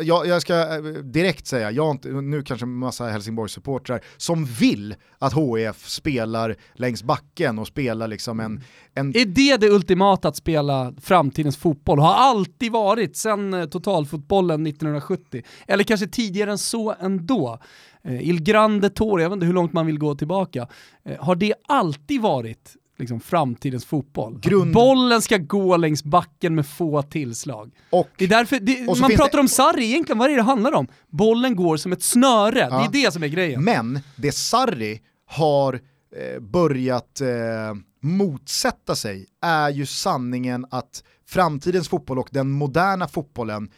[0.00, 4.94] jag, jag ska eh, direkt säga, jag inte, nu kanske en massa Helsingborgs-supportrar som vill
[5.18, 8.60] att HIF spelar längs backen och spelar liksom en,
[8.94, 11.98] en Är det det ultimata att spela framtidens fotboll?
[11.98, 15.42] Har alltid varit sedan eh, totalfotbollen 1970.
[15.66, 17.58] Eller kanske tidigare än så ändå.
[18.02, 20.68] Eh, Il Grande Tore, jag vet inte hur långt man vill gå tillbaka.
[21.18, 24.38] Har det alltid varit liksom, framtidens fotboll?
[24.42, 27.70] Grund- Bollen ska gå längs backen med få tillslag.
[27.90, 30.42] och Det är därför, det, man pratar det- om Sarri egentligen, vad är det det
[30.42, 30.86] handlar om?
[31.08, 32.88] Bollen går som ett snöre, Ja.
[32.92, 33.64] det är det som är grejen.
[33.64, 35.74] Men det Sarri har
[36.16, 37.28] eh, börjat eh,
[38.02, 43.70] motsätta sig är ju sanningen att framtidens fotboll och den moderna fotbollen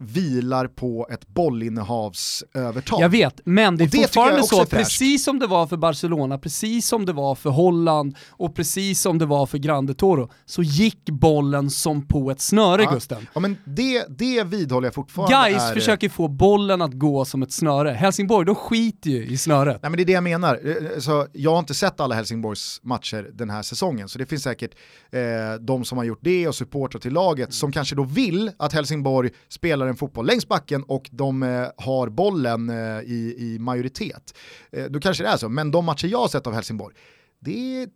[0.00, 3.00] vilar på ett bollinnehavsövertag.
[3.00, 6.38] Jag vet, men det är Och det fortfarande så, precis som det var för Barcelona,
[6.38, 10.62] precis som det var för Holland och precis som det var för Grande Toro, så
[10.62, 12.90] gick bollen som på ett snöre Ja.
[12.90, 13.26] Gusten.
[13.34, 17.42] Ja, men det, det vidhåller jag fortfarande Guys är, försöker få bollen att gå som
[17.42, 17.90] ett snöre.
[17.90, 19.78] Helsingborg, de skiter ju i snöret.
[19.82, 20.60] Nej men det är det jag menar.
[20.94, 24.42] Eh, Så jag har inte sett alla Helsingborgs matcher den här säsongen, så det finns
[24.42, 24.70] säkert
[25.12, 25.20] eh,
[25.60, 29.30] de som har gjort det och supportrar till laget som kanske då vill att Helsingborg
[29.48, 34.34] spelar en fotboll längs backen och de eh, har bollen eh, i, i majoritet.
[34.72, 36.94] Eh, då kanske det är så, men de matcher jag har sett av Helsingborg,
[37.40, 37.88] det är,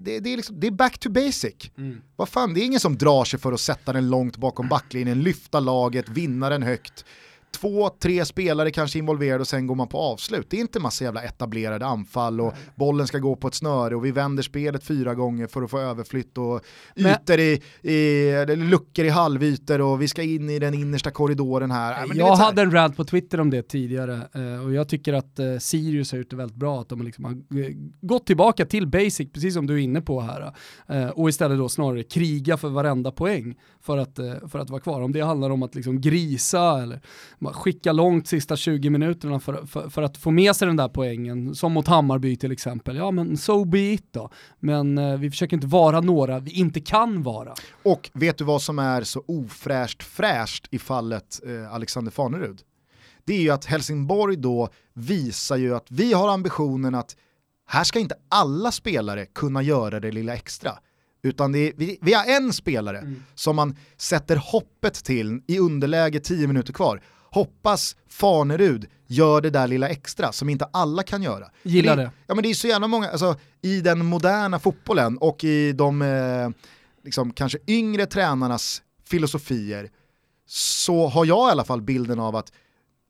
[0.00, 1.70] det, det, är liksom, det är back to basic.
[2.16, 5.22] Vad fan, det är ingen som drar sig för att sätta den långt bakom backlinjen,
[5.22, 7.04] lyfta laget, vinna den högt.
[7.50, 10.46] Två, tre spelare kanske involverade och sen går man på avslut.
[10.50, 14.04] Det är inte massa jävla etablerade anfall och bollen ska gå på ett snöre och
[14.04, 16.60] vi vänder spelet fyra gånger för att få överflytt och
[16.96, 21.70] ytor i, i eller luckor i halvytor och vi ska in i den innersta korridoren
[21.70, 22.06] här.
[22.06, 25.12] Men jag här- hade en rant på Twitter om det tidigare eh, och jag tycker
[25.12, 27.36] att eh, Sirius har gjort det väldigt bra att de liksom har
[28.06, 30.52] gått tillbaka till basic, precis som du är inne på här,
[30.88, 34.18] eh, och istället då snarare kriga för varenda poäng för att,
[34.50, 35.02] för att vara kvar.
[35.02, 37.00] Om det handlar om att liksom grisa eller
[37.44, 41.54] skicka långt sista 20 minuterna för, för, för, att få med sig den där poängen,
[41.54, 42.96] som mot Hammarby till exempel.
[42.96, 44.30] Ja men so be it då.
[44.60, 47.54] Men eh, vi försöker inte vara några vi inte kan vara.
[47.82, 52.60] Och vet du vad som är så ofräscht fräscht i fallet eh, Alexander Fanerud?
[53.24, 57.16] Det är ju att Helsingborg då visar ju att vi har ambitionen att
[57.68, 60.72] här ska inte alla spelare kunna göra det lilla extra.
[61.22, 63.22] Utan är, vi, vi, har en spelare mm.
[63.34, 67.02] som man sätter hoppet till i underläge 10 minuter kvar.
[67.36, 71.50] Hoppas Fanerud gör det där lilla extra som inte alla kan göra.
[71.62, 72.02] Gillar det.
[72.02, 72.10] det.
[72.26, 76.02] Ja men det är så gärna många, alltså i den moderna fotbollen och i de
[76.02, 76.50] eh,
[77.04, 79.90] liksom, kanske yngre tränarnas filosofier
[80.46, 82.52] så har jag i alla fall bilden av att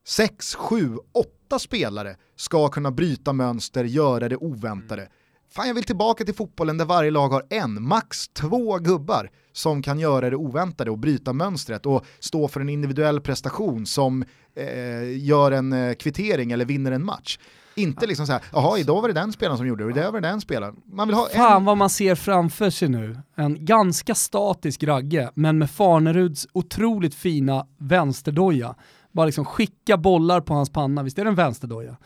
[0.06, 5.02] 6, 7, 8 spelare ska kunna bryta mönster, göra det oväntade.
[5.02, 5.12] Mm
[5.50, 9.82] fan jag vill tillbaka till fotbollen där varje lag har en, max två gubbar som
[9.82, 14.24] kan göra det oväntade och bryta mönstret och stå för en individuell prestation som
[14.56, 17.38] eh, gör en eh, kvittering eller vinner en match.
[17.74, 20.20] Inte liksom såhär, jaha idag var det den spelaren som gjorde det och idag var
[20.20, 20.76] det den spelaren.
[20.84, 21.64] Man vill ha Fan en...
[21.64, 23.18] vad man ser framför sig nu.
[23.34, 28.74] En ganska statisk Ragge, men med Farneruds otroligt fina vänsterdoja.
[29.12, 31.96] Bara liksom skicka bollar på hans panna, visst är det en vänsterdoja?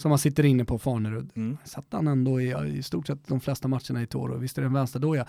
[0.00, 1.30] Som han sitter inne på Farnerud.
[1.36, 1.56] Mm.
[1.64, 4.66] Satt han ändå i, i stort sett de flesta matcherna i Toro, visst är det
[4.66, 5.26] en vänsterdoja.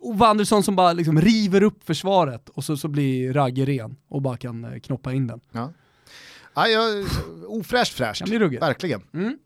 [0.00, 4.22] Ove Andersson som bara liksom river upp försvaret och så, så blir Ragge ren och
[4.22, 5.40] bara kan eh, knoppa in den.
[5.52, 5.72] Ja.
[6.54, 6.80] Ja, ja,
[7.46, 8.28] ofräscht fräscht,
[8.62, 9.02] verkligen.
[9.14, 9.38] Mm.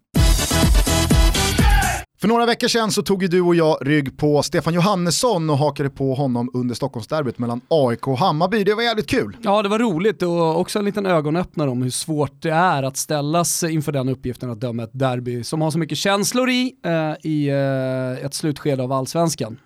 [2.21, 5.59] För några veckor sedan så tog ju du och jag rygg på Stefan Johannesson och
[5.59, 8.65] hakade på honom under Stockholmsderbyt mellan AIK och Hammarby.
[8.65, 9.37] Det var jävligt kul.
[9.43, 12.97] Ja, det var roligt och också en liten ögonöppnare om hur svårt det är att
[12.97, 17.31] ställas inför den uppgiften att döma ett derby som har så mycket känslor i, eh,
[17.31, 19.59] i eh, ett slutskede av allsvenskan.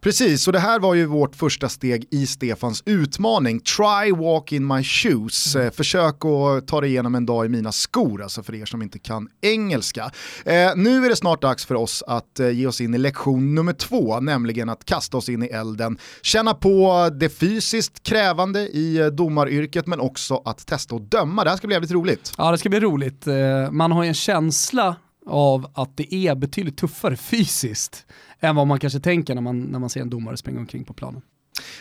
[0.00, 3.60] Precis, och det här var ju vårt första steg i Stefans utmaning.
[3.60, 5.56] Try walk in my shoes.
[5.56, 5.70] Mm.
[5.72, 8.98] Försök att ta dig igenom en dag i mina skor, alltså för er som inte
[8.98, 10.10] kan engelska.
[10.44, 13.54] Eh, nu är det snart dags för oss att eh, ge oss in i lektion
[13.54, 18.98] nummer två, nämligen att kasta oss in i elden, känna på det fysiskt krävande i
[18.98, 21.44] eh, domaryrket men också att testa och döma.
[21.44, 22.32] Det här ska bli jävligt roligt.
[22.38, 23.26] Ja, det ska bli roligt.
[23.26, 28.06] Eh, man har ju en känsla av att det är betydligt tuffare fysiskt
[28.40, 30.92] än vad man kanske tänker när man, när man ser en domare springa omkring på
[30.92, 31.22] planen.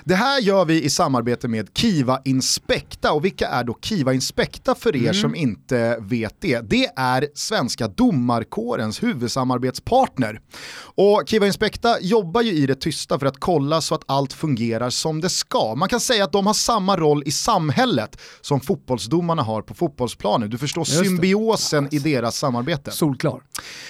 [0.03, 4.75] Det här gör vi i samarbete med Kiva Inspekta och vilka är då Kiva Inspekta
[4.75, 5.13] för er mm.
[5.13, 6.59] som inte vet det?
[6.69, 10.41] Det är svenska domarkårens huvudsamarbetspartner.
[10.81, 14.89] Och Kiva Inspekta jobbar ju i det tysta för att kolla så att allt fungerar
[14.89, 15.75] som det ska.
[15.75, 20.49] Man kan säga att de har samma roll i samhället som fotbollsdomarna har på fotbollsplanen.
[20.49, 22.91] Du förstår symbiosen i deras samarbete.
[22.91, 23.41] Solklar.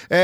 [0.08, 0.18] Eh,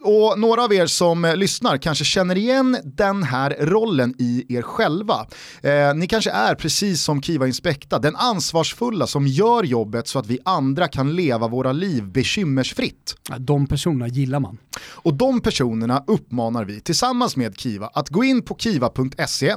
[0.00, 5.01] och några av er som lyssnar kanske känner igen den här rollen i er själva
[5.02, 5.26] själva.
[5.62, 10.26] Eh, ni kanske är precis som Kiva Inspekta, den ansvarsfulla som gör jobbet så att
[10.26, 13.16] vi andra kan leva våra liv bekymmersfritt.
[13.38, 14.58] De personerna gillar man.
[14.82, 19.54] Och de personerna uppmanar vi tillsammans med Kiva att gå in på kiva.se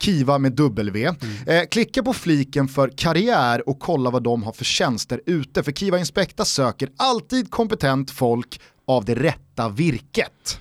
[0.00, 1.06] Kiva med W.
[1.06, 1.16] Mm.
[1.46, 5.62] Eh, klicka på fliken för karriär och kolla vad de har för tjänster ute.
[5.62, 10.60] För Kiva Inspekta söker alltid kompetent folk av det rätta virket.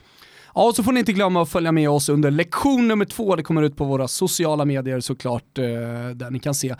[0.58, 3.36] Ja, och så får ni inte glömma att följa med oss under lektion nummer två.
[3.36, 5.64] Det kommer ut på våra sociala medier såklart, eh,
[6.16, 6.76] där ni kan se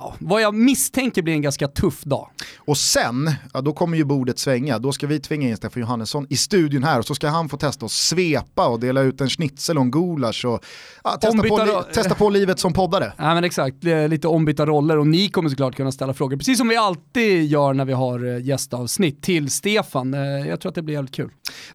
[0.00, 2.28] ja, vad jag misstänker blir en ganska tuff dag.
[2.58, 4.78] Och sen, ja, då kommer ju bordet svänga.
[4.78, 7.56] Då ska vi tvinga in Stefan Johannesson i studion här och så ska han få
[7.56, 10.64] testa att svepa och dela ut en schnitzel och en gulasch och
[11.04, 13.12] ja, testa, på, testa på livet som poddare.
[13.16, 16.68] Ja men exakt, lite ombytta roller och ni kommer såklart kunna ställa frågor, precis som
[16.68, 20.14] vi alltid gör när vi har eh, gästavsnitt till Stefan.
[20.14, 21.30] Eh, jag tror att det blir jävligt kul.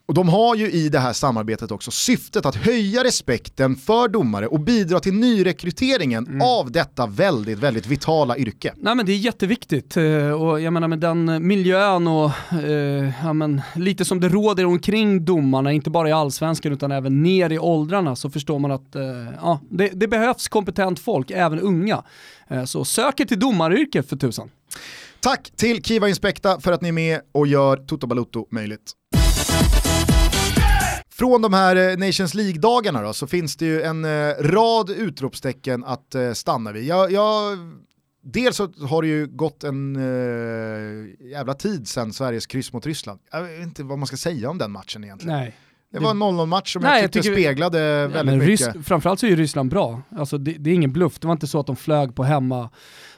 [0.05, 4.47] Och de har ju i det här samarbetet också syftet att höja respekten för domare
[4.47, 6.41] och bidra till nyrekryteringen mm.
[6.41, 8.73] av detta väldigt, väldigt vitala vitala yrke.
[8.78, 12.32] Nej men det är jätteviktigt eh, och jag menar med den miljön och
[12.63, 17.23] eh, ja, men, lite som det råder omkring domarna, inte bara i allsvenskan utan även
[17.23, 19.04] ner i åldrarna så förstår man att eh,
[19.41, 22.04] ja, det, det, behövs kompetent folk, även unga.
[22.47, 24.49] Eh, så söker till domaryrket för tusan.
[25.19, 28.91] Tack till Kiva Inspekta för att ni är med och gör Toto Balutto möjligt.
[31.10, 36.15] Från de här eh, Nations League-dagarna så finns det ju en eh, rad utropstecken att
[36.34, 36.84] stanna vid.
[36.84, 37.58] Jag, jag
[38.25, 43.19] dels så har det ju gått en uh, jävla tid sedan Sveriges kryss mot Ryssland.
[43.31, 45.38] Jag vet inte vad man ska säga om den matchen egentligen.
[45.38, 45.55] Nej.
[45.91, 48.75] Det var en 0-0-match som Nej, jag jag tyckte tycker- speglade Ja, väldigt mycket.
[48.75, 50.01] Rys- framförallt så är ju Ryssland bra.
[50.17, 51.19] Alltså det, det är ingen bluff.
[51.19, 52.69] Det var inte så att de flög på hemma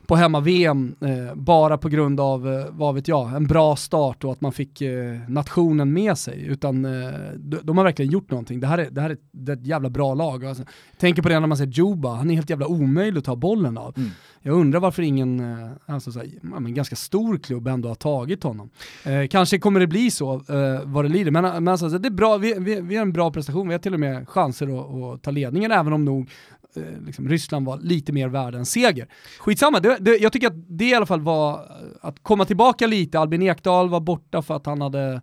[0.07, 4.31] på hemma-VM eh, bara på grund av, eh, vad vet jag, en bra start och
[4.31, 6.45] att man fick eh, nationen med sig.
[6.45, 8.59] Utan eh, de, de har verkligen gjort någonting.
[8.59, 10.45] Det här är, det här är, det är ett jävla bra lag.
[10.45, 10.63] Alltså,
[10.97, 13.77] tänker på det när man ser Juba, han är helt jävla omöjlig att ta bollen
[13.77, 13.93] av.
[13.97, 14.09] Mm.
[14.41, 17.95] Jag undrar varför ingen, eh, alltså så här, ja, men ganska stor klubb ändå har
[17.95, 18.69] tagit honom.
[19.05, 22.11] Eh, kanske kommer det bli så eh, vad det lider, men, men alltså, det är
[22.11, 25.15] bra, vi, vi, vi har en bra prestation, vi har till och med chanser att,
[25.15, 26.29] att ta ledningen, även om nog
[26.77, 29.07] eh, liksom, Ryssland var lite mer värda än seger.
[29.39, 31.59] Skitsamma, det, det, jag tycker att det i alla fall var eh,
[32.01, 35.21] att komma tillbaka lite, Albin Ekdal var borta för att han hade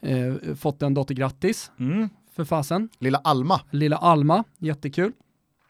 [0.00, 2.08] eh, fått en dotter grattis, Mm.
[2.36, 2.88] för fasen.
[2.98, 5.12] Lilla Alma, Lilla Alma, jättekul.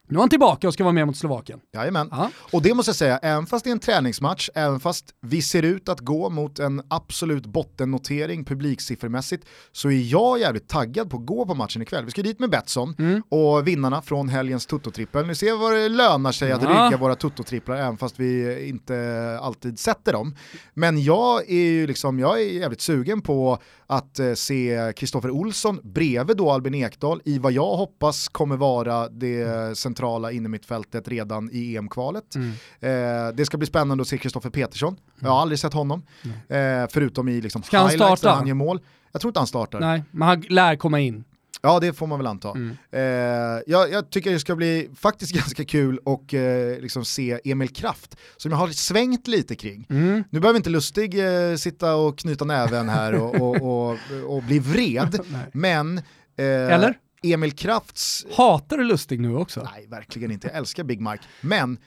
[0.08, 1.60] Nu är han tillbaka och ska vara med mot Slovakien.
[1.74, 2.08] jajamän.
[2.10, 2.30] Ja.
[2.52, 5.62] Och det måste jag säga, även fast det är en träningsmatch, även fast vi ser
[5.62, 11.26] ut att gå mot en absolut bottennotering publiksiffermässigt, så är jag jävligt taggad på att
[11.26, 12.04] gå på matchen ikväll.
[12.04, 13.22] Vi ska dit med Betsson Mm.
[13.28, 15.26] och vinnarna från helgens Toto-trippel.
[15.26, 16.68] Nu ser vi vad det lönar sig att Ja.
[16.68, 20.34] rygga våra Toto-tripplar, även fast vi inte alltid sätter dem.
[20.74, 25.80] Men jag är ju liksom, jag är jävligt sugen på att eh, se Kristoffer Olsson
[25.82, 31.76] bredvid då Albin Ekdal i vad jag hoppas kommer vara det centrala innermittfältet redan i
[31.76, 32.34] EM-kvalet.
[32.34, 32.50] Mm.
[32.80, 34.96] Eh, det ska bli spännande att se Kristoffer Petersson.
[35.18, 36.02] Jag har aldrig sett honom,
[36.48, 38.28] eh, förutom i liksom Ska han highlights starta?
[38.28, 38.80] där han gör mål.
[39.12, 39.80] Jag tror inte han startar.
[39.80, 41.24] Nej, men han lär komma in.
[41.62, 42.50] Ja, det får man väl anta.
[42.50, 42.76] Mm.
[42.90, 47.68] Eh, jag, jag tycker det ska bli faktiskt ganska kul och eh, liksom se Emil
[47.68, 49.86] Kraft, som jag har svängt lite kring.
[49.90, 50.24] Mm.
[50.30, 51.18] Nu behöver inte Lustig
[51.50, 55.20] eh, sitta och knyta näven här och, och, och, och bli vred,
[55.52, 55.98] men
[56.36, 56.98] eh, Eller?
[57.22, 59.68] Emil Krafts Hatar du Lustig nu också?
[59.74, 60.46] Nej, verkligen inte.
[60.46, 61.24] Jag älskar Big Mike.
[61.40, 61.78] Men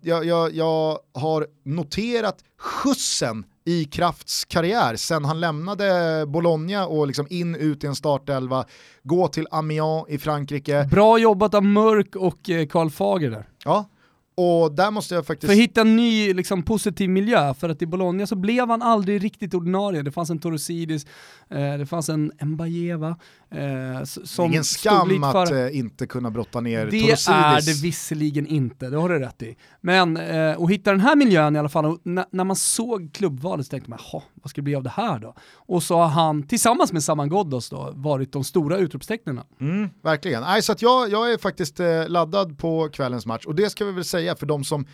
[0.00, 7.26] jag, jag, jag, har noterat skjutsen i Krafts karriär sen han lämnade Bologna och liksom
[7.30, 8.64] in ut i en startelva,
[9.02, 10.88] gå till Amiens i Frankrike.
[10.90, 13.48] Bra jobbat av Mörk och eh, Karl Fager där.
[13.64, 13.88] Ja.
[14.34, 15.46] Och där måste jag faktiskt...
[15.46, 18.82] För att hitta en ny liksom, positiv miljö, för att i Bologna så blev han
[18.82, 20.02] aldrig riktigt ordinarie.
[20.02, 21.06] Det fanns en Torosidis,
[21.50, 23.16] eh, det fanns en Mbajeva.
[23.54, 27.28] Eh, som Ingen skam att eh, inte kunna brotta ner Det Torosidis.
[27.28, 29.56] är det visserligen inte, det har du rätt i.
[29.80, 33.66] Men eh, att hitta den här miljön i alla fall, när, när man såg klubbvalet
[33.66, 35.34] så tänkte man, "Jaha, vad ska det bli av det här då?
[35.54, 39.40] Och så har han, tillsammans med Saman Ghoddos då, varit de stora utropstecknen.
[39.60, 40.42] Mm, verkligen.
[40.42, 43.84] Nej, så att jag, jag är faktiskt eh, laddad på kvällens match och det ska
[43.84, 44.86] vi väl säga för de som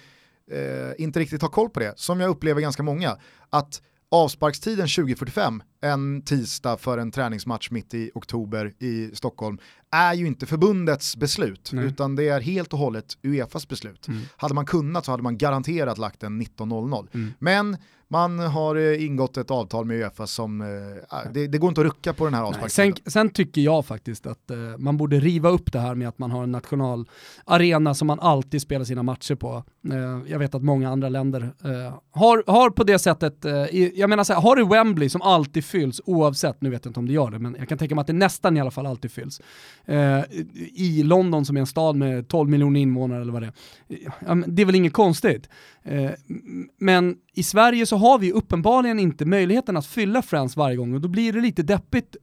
[0.50, 3.16] eh, inte riktigt har koll på det, som jag upplever ganska många,
[3.50, 9.58] att avsparkstiden 2045, en tisdag för en träningsmatch mitt i oktober i Stockholm,
[9.90, 11.86] är ju inte förbundets beslut, Nej.
[11.86, 14.08] utan det är helt och hållet Uefas beslut.
[14.08, 14.22] Mm.
[14.36, 17.08] Hade man kunnat så hade man garanterat lagt den 19.00.
[17.14, 17.32] Mm.
[17.38, 17.76] Men
[18.08, 20.66] man har eh, ingått ett avtal med Uefa som, eh,
[21.32, 22.96] det, det går inte att rucka på den här Nej, avsparkstiden.
[22.96, 26.18] sen, sen tycker jag faktiskt att eh, man borde riva upp det här med att
[26.18, 29.64] man har en nationalarena som man alltid spelar sina matcher på.
[29.92, 31.52] Eh, jag vet att många andra länder
[32.10, 33.44] har, har på det sättet,
[33.94, 37.00] jag menar så här, har du Wembley som alltid fylls oavsett, nu vet jag inte
[37.00, 38.86] om det gör det, men jag kan tänka mig att det nästan i alla fall
[38.86, 39.40] alltid fylls.
[40.74, 44.44] I London som är en stad med 12 miljoner invånare eller vad det är.
[44.46, 45.48] Det är väl inget konstigt.
[46.78, 51.00] Men i Sverige så har vi uppenbarligen inte möjligheten att fylla Friends varje gång och
[51.00, 52.16] då blir det lite deppigt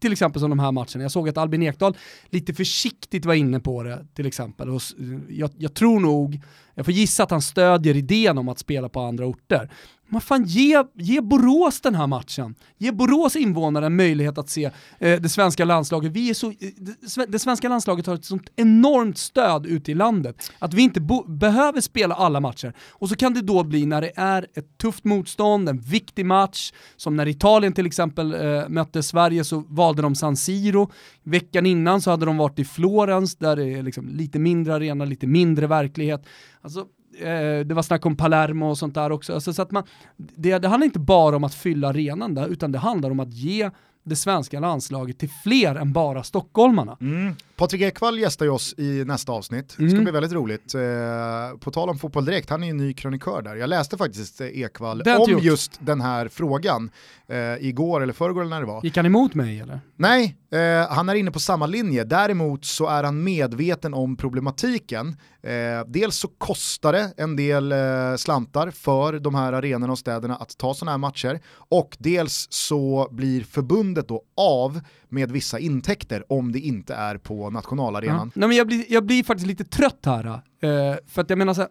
[0.00, 1.02] till exempel som de här matcherna.
[1.02, 1.96] Jag såg att Albin Ekdal
[2.30, 4.70] lite försiktigt var inne på det till exempel.
[4.70, 4.82] Och
[5.28, 6.40] jag, jag tror nog,
[6.74, 9.70] jag får gissa att han stödjer idén om att spela på andra orter
[10.10, 12.54] man fan ge, ge Borås den här matchen.
[12.78, 14.64] Ge Borås invånare en möjlighet att se
[14.98, 16.12] eh, det svenska landslaget.
[16.12, 19.94] Vi är så, eh, det, det svenska landslaget har ett sånt enormt stöd ute i
[19.94, 22.74] landet att vi inte bo, behöver spela alla matcher.
[22.90, 26.72] Och så kan det då bli när det är ett tufft motstånd, en viktig match,
[26.96, 30.90] som när Italien till exempel eh, mötte Sverige så valde de San Siro.
[31.22, 35.04] Veckan innan så hade de varit i Florens där det är liksom lite mindre arena,
[35.04, 36.26] lite mindre verklighet.
[36.60, 36.86] Alltså,
[37.20, 39.34] eh, det var snack om Palermo och sånt där också.
[39.34, 39.84] Alltså, så att man,
[40.16, 43.32] det, det handlar inte bara om att fylla arenan där, utan det handlar om att
[43.32, 43.70] ge
[44.04, 46.96] det svenska landslaget till fler än bara stockholmarna.
[47.00, 47.34] Mm.
[47.60, 49.68] Patrik Ekwall gästar ju oss i nästa avsnitt.
[49.68, 50.02] Det ska Mm.
[50.04, 50.74] bli väldigt roligt.
[50.74, 53.56] Eh, på tal om Fotboll Direkt, han är ju ny krönikör där.
[53.56, 55.42] Jag läste faktiskt eh, Ekwall om gjort.
[55.42, 56.90] just den här frågan
[57.28, 58.80] eh, igår eller förrgår eller när det var.
[58.84, 59.80] Gick han emot mig eller?
[59.96, 62.04] Nej, eh, han är inne på samma linje.
[62.04, 65.16] Däremot så är han medveten om problematiken.
[65.42, 65.50] Eh,
[65.86, 67.78] dels så kostar det en del eh,
[68.16, 71.40] slantar för de här arenorna och städerna att ta sådana här matcher.
[71.54, 77.49] Och dels så blir förbundet då av med vissa intäkter om det inte är på
[77.50, 78.30] nationalarenan.
[78.34, 78.40] Ja.
[78.40, 80.26] Nej, men jag, blir, jag blir faktiskt lite trött här.
[80.26, 81.70] eh, för att jag menar så här,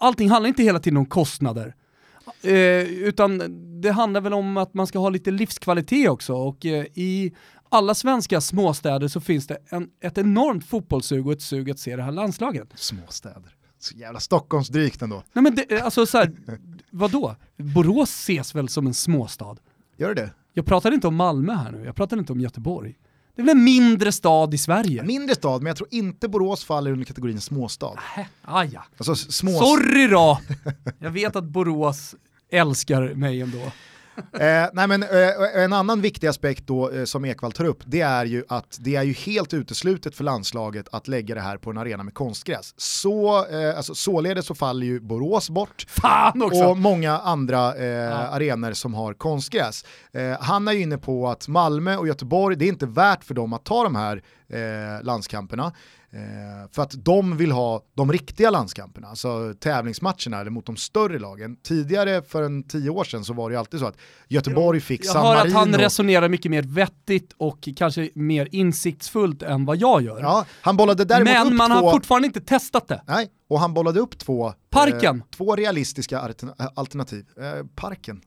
[0.00, 1.74] allting handlar inte hela tiden om kostnader.
[2.42, 3.42] Eh, utan
[3.80, 7.34] det handlar väl om att man ska ha lite livskvalitet också och eh, i
[7.68, 11.96] alla svenska småstäder så finns det en, ett enormt fotbollssug och ett sug att se
[11.96, 12.68] det här landslaget.
[12.74, 13.54] Småstäder.
[13.78, 15.22] Så jävla Stockholmsdrygt ändå.
[15.32, 16.32] Nej men det, alltså så här,
[16.90, 17.36] vadå?
[17.56, 19.56] Borås ses väl som en småstad?
[19.96, 22.96] Gör det Jag pratar inte om Malmö här nu, jag pratar inte om Göteborg.
[23.36, 25.02] Det är väl en mindre stad i Sverige?
[25.02, 27.92] Mindre stad, men jag tror inte Borås faller under kategorin småstad.
[28.16, 28.84] Äh, ah, ja.
[28.96, 29.50] Alltså små...
[29.50, 30.40] Sorry då!
[30.98, 32.14] Jag vet att Borås
[32.50, 33.58] älskar mig ändå.
[34.32, 38.00] eh, nej men, eh, en annan viktig aspekt då eh, som Ekvall tar upp, det
[38.00, 41.70] är ju att det är ju helt uteslutet för landslaget att lägga det här på
[41.70, 42.74] en arena med konstgräs.
[42.76, 45.86] Så, eh, alltså, således så faller ju Borås bort
[46.68, 48.12] och många andra eh, Ja.
[48.16, 49.84] arenor som har konstgräs.
[50.12, 53.34] Eh, han är ju inne på att Malmö och Göteborg, det är inte värt för
[53.34, 55.72] dem att ta de här eh, landskamperna.
[56.16, 61.18] Eh, för att de vill ha de riktiga landskamperna, alltså tävlingsmatcherna eller mot de större
[61.18, 61.56] lagen.
[61.62, 63.96] Tidigare för en tio år sedan så var det ju alltid så att
[64.28, 65.48] Göteborg fick Jag San hör Marino.
[65.58, 70.20] att han resonerar mycket mer vettigt och kanske mer insiktsfullt än vad jag gör.
[70.20, 71.76] Ja, han bollade däremot Men upp man två...
[71.86, 73.02] har fortfarande inte testat det.
[73.06, 75.16] Nej, och han bollade upp två, Parken.
[75.18, 77.26] Eh, två realistiska altern- alternativ.
[77.40, 78.20] Eh, parken.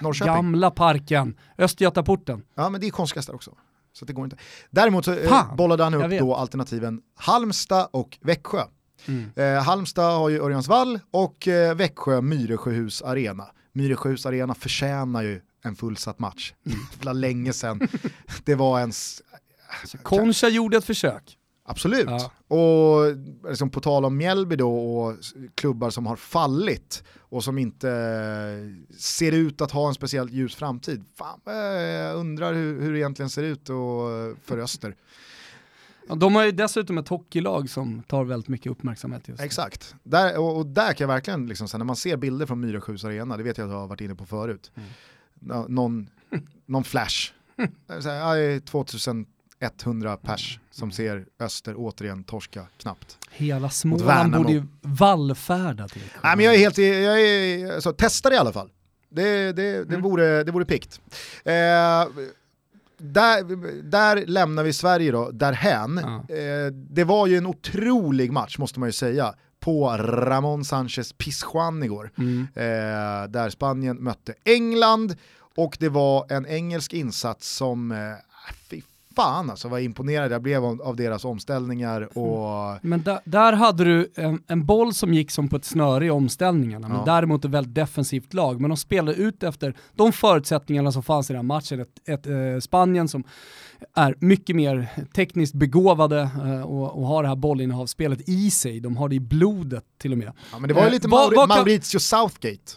[0.00, 0.34] Norrköping.
[0.34, 2.42] Gamla parken, Östgötaporten.
[2.54, 3.50] Ja men det är konstgräs där också.
[3.98, 4.36] Så det går inte.
[4.70, 8.62] Däremot så eh, Fan, bollade han upp då alternativen Halmstad och Växjö.
[9.06, 9.30] Mm.
[9.36, 13.46] Eh, Halmstad har ju Örjansvall och eh, Växjö Myresjöhus Arena.
[13.72, 16.52] Myresjöhus Arena förtjänar ju en fullsatt match.
[17.02, 17.16] Mm.
[17.16, 17.88] Länge sedan.
[18.44, 19.22] Det var ens,
[20.02, 21.38] Concha gjorde ett försök.
[21.64, 22.08] Absolut.
[22.08, 22.30] Ja.
[22.56, 23.16] Och
[23.48, 25.16] liksom på tal om Mjällby då och
[25.54, 30.54] klubbar som har fallit och som inte eh, ser ut att ha en speciellt ljus
[30.54, 31.04] framtid.
[31.14, 34.96] Fan, eh, jag undrar hur, hur det egentligen ser ut och, för Öster.
[36.08, 39.46] Ja, de har ju dessutom ett hockeylag som tar väldigt mycket uppmärksamhet just nu.
[39.46, 39.94] Exakt.
[40.02, 43.36] Där, och, och där kan jag verkligen, liksom, när man ser bilder från Myresjös arena,
[43.36, 44.88] det vet jag att jag har varit inne på förut, Mm.
[45.40, 46.08] Nå- någon,
[46.66, 47.32] någon flash.
[48.00, 48.60] så här, ja,
[49.58, 53.18] det är 2100 pers som ser Öster återigen torska knappt.
[53.30, 56.02] Hela Småland borde ju vallfärda till.
[56.22, 58.70] Nej men jag är helt, jag är, alltså, testa det i alla fall.
[59.08, 59.52] Det, det,
[59.84, 60.02] det, Mm.
[60.02, 61.00] vore, det vore pikt.
[61.44, 61.52] Eh,
[62.98, 66.00] där, där lämnar vi Sverige då, därhän.
[66.02, 66.34] Ja.
[66.36, 71.82] Eh, det var ju en otrolig match måste man ju säga på Ramon Sanchez Pizjuan
[71.82, 72.10] igår.
[72.18, 72.46] Mm.
[72.54, 75.16] Eh, där Spanien mötte England
[75.56, 77.98] och det var en engelsk insats som, eh,
[79.16, 83.84] fan alltså vad imponerad jag blev av, av deras omställningar och Men där, där hade
[83.84, 87.04] du en, en boll som gick som på ett snöre i omställningarna, men Ja.
[87.06, 88.60] däremot ett väldigt defensivt lag.
[88.60, 91.80] Men de spelade ut efter de förutsättningarna som fanns i den här matchen.
[91.80, 93.24] Ett, ett eh, Spanien som
[93.96, 98.80] är mycket mer tekniskt begåvade eh, och, och har det här bollinnehavsspelet i sig.
[98.80, 100.32] De har det i blodet till och med.
[100.52, 102.72] ja, men det var ju Eh, lite Mauri- vad kan- Southgate.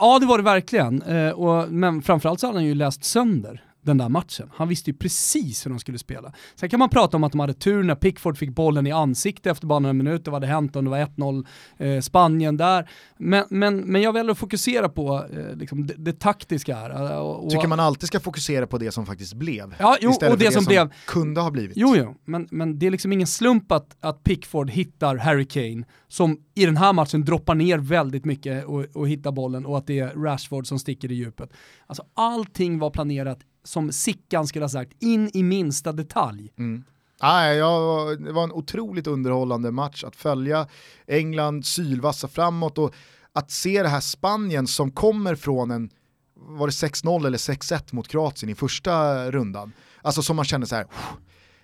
[0.00, 3.64] Ja det var det verkligen, eh, och, men framförallt så hade han ju läst sönder
[3.86, 4.50] den där matchen.
[4.54, 6.32] Han visste ju precis hur de skulle spela.
[6.54, 9.50] Sen kan man prata om att de hade tur när Pickford fick bollen i ansikte
[9.50, 11.46] efter bara några minuter, vad hade hänt om det var 1-0
[11.78, 12.90] eh, Spanien där.
[13.18, 16.90] Men, men, men jag väljer att fokusera på eh, liksom det, det taktiska här.
[17.12, 19.74] eh, Och, och, Tycker man alltid ska fokusera på det som faktiskt blev.
[19.78, 21.76] Ja, jo, istället och det för som blev- kunde ha blivit.
[21.76, 25.84] Jo, jo, men, men det är liksom ingen slump att, att Pickford hittar Harry Kane,
[26.08, 29.86] som i den här matchen droppar ner väldigt mycket och, och hittar bollen, och att
[29.86, 31.50] det är Rashford som sticker i djupet.
[31.86, 36.52] Alltså allting var planerat, som Sickan skulle ha sagt, in i minsta detalj.
[36.58, 36.84] Mm.
[37.22, 40.66] Nej, jag, det var en otroligt underhållande match att följa.
[41.06, 42.94] England sylvassa framåt och
[43.32, 45.90] att se det här Spanien som kommer från en,
[46.34, 49.72] var det 6-0 eller 6-1 mot Kroatien i första rundan.
[50.02, 50.86] Alltså som man kände så här,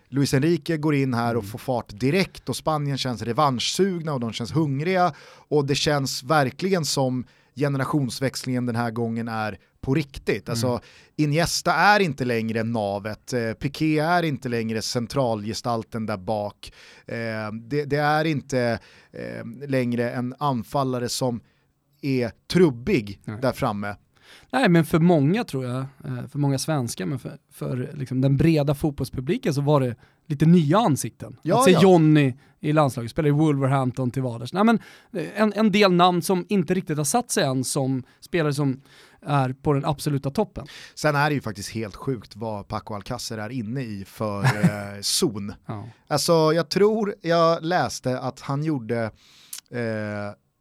[0.09, 4.33] Luis Enrique går in här och får fart direkt och Spanien känns revanschsugna och de
[4.33, 5.13] känns hungriga
[5.49, 7.25] och det känns verkligen som
[7.57, 10.49] generationsväxlingen den här gången är på riktigt.
[10.49, 10.81] Alltså
[11.17, 16.73] Iniesta är inte längre navet, eh, Piqué är inte längre centralgestalten där bak.
[17.07, 18.79] Eh, det, det är inte
[19.13, 21.41] eh, längre en anfallare som
[22.03, 23.39] är trubbig Nej.
[23.43, 23.97] där framme.
[24.53, 28.37] Nej men för många tror jag, eh, för många svenskar, men för, för liksom den
[28.37, 29.97] breda fotbollspubliken så var det
[30.27, 31.37] lite nya ansikten.
[31.43, 31.83] Ja, att se ja.
[31.83, 34.53] Johnny i landslaget, spelar i Wolverhampton till vardags.
[34.53, 34.79] Nej, men
[35.13, 38.81] eh, en, en del namn som inte riktigt har satt sig än som spelare som
[39.21, 40.67] är på den absoluta toppen.
[40.95, 44.45] Sen är det ju faktiskt helt sjukt vad Paco Alcacer är inne i för
[44.95, 45.55] eh, zon.
[45.67, 45.89] Ja.
[46.07, 49.03] Alltså jag tror jag läste att han gjorde
[49.71, 49.81] eh,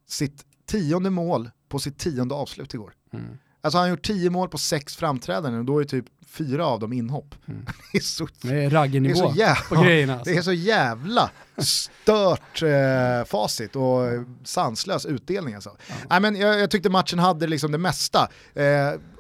[0.08, 2.94] sitt tionde mål på sitt tionde avslut igår.
[3.14, 3.38] Mm.
[3.62, 6.80] Alltså han har gjort 10 mål på 6 framträdanden och då är typ fyra av
[6.80, 7.36] dem inhopp.
[7.48, 7.66] Mm.
[7.92, 9.34] det är så, det är raggernivå
[9.70, 10.14] på grejerna.
[10.22, 10.34] Alltså.
[10.34, 14.02] Det är så jävla stört eh, facit och
[14.44, 15.78] sanslös utdelning alltså.
[15.88, 15.96] Ja.
[16.10, 18.30] Nej, men jag, jag, tyckte matchen hade liksom det mesta.
[18.54, 18.64] Eh,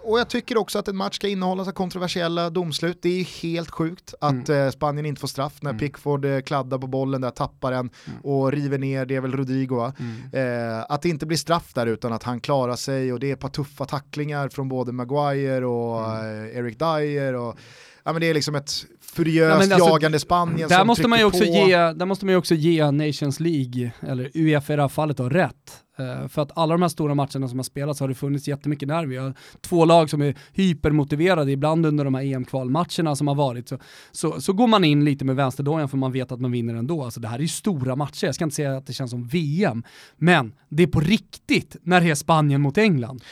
[0.04, 3.00] och jag tycker också att en match ska innehålla så kontroversiella domslut.
[3.02, 4.66] Det är helt sjukt att mm.
[4.66, 5.80] eh, Spanien inte får straff när mm.
[5.80, 8.20] Pickford eh, kladdar på bollen där, tappar den mm.
[8.22, 9.94] och river ner, det är väl Rodrigo va?
[10.00, 10.78] Mm.
[10.78, 13.34] Eh, att det inte blir straff där utan att han klarar sig och det är
[13.34, 16.46] ett par tuffa tacklingar från både Maguire och mm.
[16.46, 17.34] eh, Eric Dyer.
[17.34, 17.58] Och,
[18.04, 18.72] ja, men det är liksom ett
[19.14, 21.46] furiöst ja, alltså, jagande Spanien där som måste man ju också på.
[21.46, 25.18] Ge, där måste man ju också ge Nations League, eller Uefa i det här fallet
[25.18, 25.84] då, rätt.
[26.00, 28.88] Uh, för att alla de här stora matcherna som har spelats har det funnits jättemycket
[28.88, 29.10] nerv.
[29.10, 33.70] Vi har två lag som är hypermotiverade, ibland under de här EM-kvalmatcherna som har varit.
[33.70, 33.78] Så,
[34.12, 37.04] så, så, går man in lite med vänsterdojan för man vet att man vinner ändå.
[37.04, 39.28] Alltså det här är ju stora matcher, jag ska inte säga att det känns som
[39.28, 39.84] VM,
[40.18, 43.24] men det är på riktigt när det är Spanien mot England.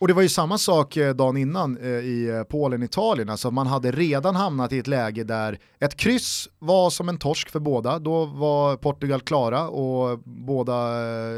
[0.00, 3.66] Och det var ju samma sak eh, dagen innan eh, i eh, Polen-Italien, alltså man
[3.66, 7.98] hade redan hamnat i ett läge där ett kryss var som en torsk för båda,
[7.98, 10.74] då var Portugal klara och båda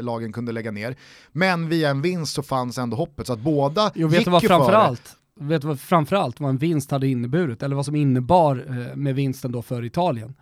[0.01, 0.95] lagen kunde lägga ner.
[1.31, 4.47] Men via en vinst så fanns ändå hoppet, så att båda jo, gick vad ju
[4.47, 8.55] framförallt, Vet du vad framförallt vad en vinst hade inneburit, eller vad som innebar
[8.95, 10.33] med vinsten då för Italien?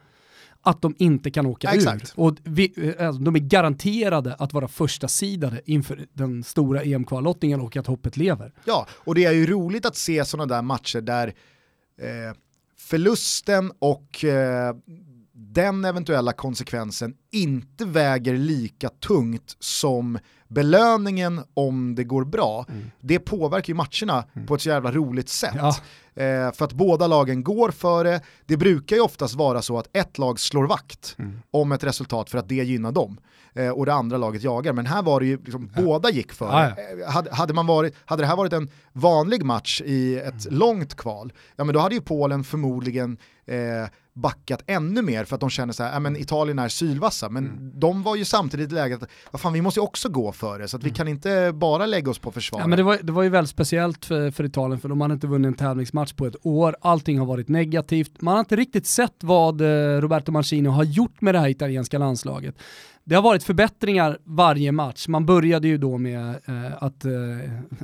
[0.62, 2.02] Att de inte kan åka ja, ur.
[2.16, 7.78] Och vi, alltså, de är garanterade att vara första sidade inför den stora EM-kvallottningen och
[7.78, 8.54] att hoppet lever.
[8.66, 11.28] Ja, och det är ju roligt att se sådana där matcher där
[11.98, 12.38] eh,
[12.78, 14.76] förlusten och eh,
[15.34, 22.92] den eventuella konsekvensen inte väger lika tungt som belöningen om det går bra, mm.
[23.00, 24.48] det påverkar ju matcherna mm.
[24.48, 25.56] på ett så jävla roligt sätt.
[25.56, 25.76] Ja.
[26.20, 30.18] Eh, för att båda lagen går för det, brukar ju oftast vara så att ett
[30.18, 31.42] lag slår vakt mm.
[31.52, 33.20] om ett resultat för att det gynnar dem.
[33.54, 35.82] Eh, och det andra laget jagar, men här var det ju liksom, ja.
[35.82, 37.02] båda gick för ja, det.
[37.04, 40.60] Eh, hade, hade, man varit, hade det här varit en vanlig match i ett mm.
[40.60, 45.42] långt kval, ja men då hade ju Polen förmodligen eh, backat ännu mer för att
[45.42, 47.80] de känner så här, men Italien är sylvassa, men mm.
[47.80, 50.68] de var ju samtidigt i läget att fan, vi måste ju också gå för det,
[50.68, 50.96] så att vi mm.
[50.96, 52.60] kan inte bara lägga oss på försvar.
[52.60, 55.14] Ja, men det, var, det var ju väldigt speciellt för, för Italien, för de hade
[55.14, 58.86] inte vunnit en tävlingsmatch på ett år, allting har varit negativt, man har inte riktigt
[58.86, 62.56] sett vad eh, Roberto Mancini har gjort med det här italienska landslaget
[63.10, 65.08] det har varit förbättringar varje match.
[65.08, 67.12] Man började ju då med eh, att eh,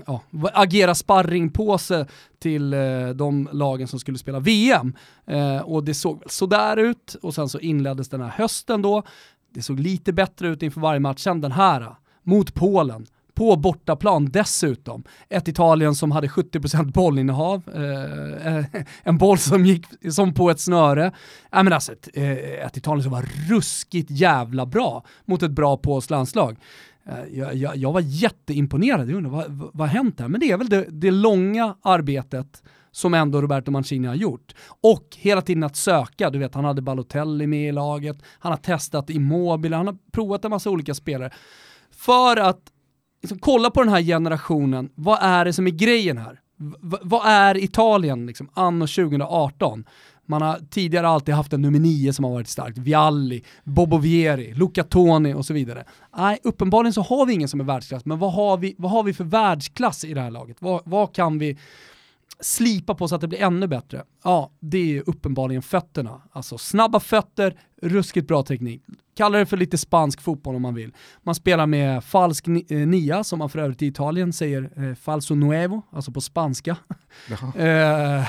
[0.05, 0.21] ja,
[0.53, 2.07] agera sparringpåse
[2.39, 4.93] till eh, de lagen som skulle spela VM.
[5.25, 9.03] Eh, och det såg sådär ut och sen så inleddes den här hösten då.
[9.53, 11.21] Det såg lite bättre ut inför varje match.
[11.21, 13.05] Sen den här eh, mot Polen
[13.35, 15.03] på bortaplan dessutom.
[15.29, 18.65] Ett Italien som hade 70% bollinnehav, eh, eh,
[19.03, 21.05] en boll som gick som på ett snöre.
[21.53, 25.77] Äh, men alltså ett, eh, ett Italien som var ruskigt jävla bra mot ett bra
[25.77, 26.57] polskt landslag.
[27.09, 30.27] Eh, jag, jag, jag, var jätteimponerad, jag undrar vad, vad har hänt här?
[30.27, 34.55] Men det är väl det, det långa arbetet som ändå Roberto Mancini har gjort.
[34.81, 38.57] Och hela tiden att söka, du vet han hade Balotelli med i laget, han har
[38.57, 41.33] testat Immobile, han har provat en massa olika spelare.
[41.91, 42.61] För att
[43.25, 46.39] liksom, kolla på den här generationen, vad är det som är grejen här?
[46.57, 49.85] V vad är Italien liksom, anno 2018?
[50.25, 54.53] Man har tidigare alltid haft en nummer nio som har varit starkt, Vialli, Bobo Vieri,
[54.53, 55.83] Luca Toni och så vidare.
[56.17, 59.03] Nej, uppenbarligen så har vi ingen som är världsklass, men vad har vi, vad har
[59.03, 60.57] vi för världsklass i det här laget?
[60.59, 61.57] Vad, vad kan vi
[62.39, 64.03] slipa på så att det blir ännu bättre?
[64.23, 66.21] Ja, det är uppenbarligen fötterna.
[66.31, 68.81] Alltså snabba fötter, ruskigt bra teknik.
[69.15, 70.93] Kalla det för lite spansk fotboll om man vill.
[71.23, 75.35] Man spelar med falsk eh, nia, som man för övrigt i Italien säger eh, falso
[75.35, 76.77] nuevo, alltså på spanska.
[77.55, 78.23] eh,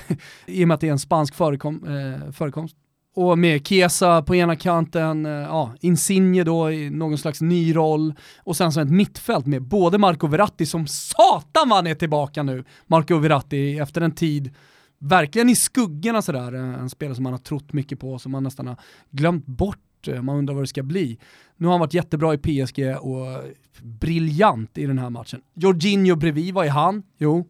[0.47, 2.77] I och med att det är en spansk förekom, eh, förekomst.
[3.17, 8.15] Och med Kesa på ena kanten, eh, ja, Insigne då i någon slags ny roll
[8.39, 12.43] och sen så ett mittfält med både Marco Verratti som satan vad han är tillbaka
[12.43, 14.55] nu, Marco Verratti efter en tid
[14.99, 18.43] verkligen i skuggorna sådär, eh, en spelare som man har trott mycket på, som man
[18.43, 18.77] nästan har
[19.11, 19.79] glömt bort,
[20.09, 21.19] eh, man undrar vad det ska bli.
[21.57, 23.27] Nu har han varit jättebra i PSG och
[23.83, 25.41] briljant i den här matchen.
[25.55, 27.03] Jorginho bredvid, vad är han?
[27.19, 27.47] Jo,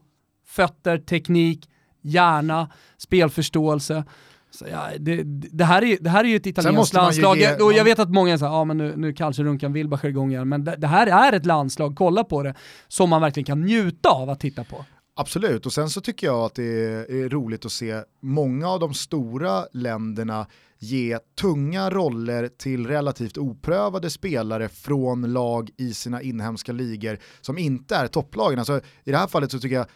[0.47, 1.69] fötter, teknik,
[2.03, 4.05] hjärna, spelförståelse.
[4.51, 7.73] Så ja, det, det, här är, det här är ju ett italienskt landslag, ge, och
[7.73, 10.65] jag vet att många säger ja men nu, nu kanske Runkan Wilbacher igång igen, men
[10.65, 12.55] det, det, här är ett landslag, kolla på det,
[12.89, 14.85] som man verkligen kan njuta av att titta på.
[15.19, 18.95] Absolut, och sen så tycker jag att det är, roligt att se många av de
[18.95, 20.47] stora länderna
[20.79, 27.97] ge tunga roller till relativt oprövade spelare från lag i sina inhemska ligor som inte
[27.97, 28.59] är topplagen.
[28.59, 29.87] Alltså, I det här fallet så tycker jag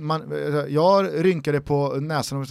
[0.00, 0.32] man,
[0.68, 2.46] jag rynkade på näsan och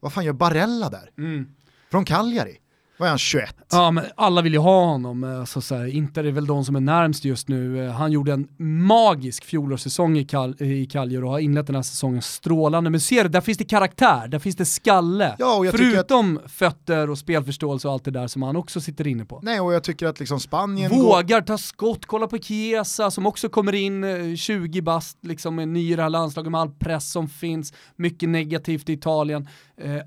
[0.00, 1.10] vad fan gör Barella där?
[1.18, 1.46] Mm.
[1.90, 2.58] Från Cagliari.
[2.98, 3.56] Vad är han, 21?
[3.72, 5.24] Ja, men alla vill ju ha honom.
[5.24, 7.86] eh, Så här, Inter är väl de som är närmst just nu.
[7.86, 8.48] Eh, Han gjorde en
[8.86, 12.90] magisk fjolårssäsong i, Kal i Kaljer och har inlett den här säsongen strålande.
[12.90, 15.34] Men ser du, där finns det karaktär, där finns det skalle.
[15.38, 18.56] Ja, och jag tycker att- Förutom fötter och spelförståelse och allt det där som han
[18.56, 19.40] också sitter inne på.
[19.42, 21.02] Nej, och jag tycker att liksom Spanien går...
[21.02, 25.66] Vågar ta skott, kolla på Chiesa som också kommer in eh, 20 bast, liksom är
[25.66, 29.48] ny i det här landslaget med all press som finns, mycket negativt i Italien, eh,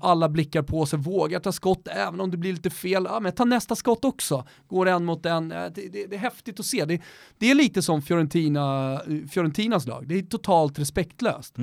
[0.00, 3.32] alla blickar på sig, vågar ta skott även om det blir lite fel, ja, men
[3.32, 6.66] ta nästa skott också, går en mot en, Eh, det, det, det är häftigt att
[6.66, 6.84] se.
[6.84, 7.00] Det,
[7.38, 11.54] det är lite som Fiorentina, eh, Fiorentinas lag, det är totalt respektlöst.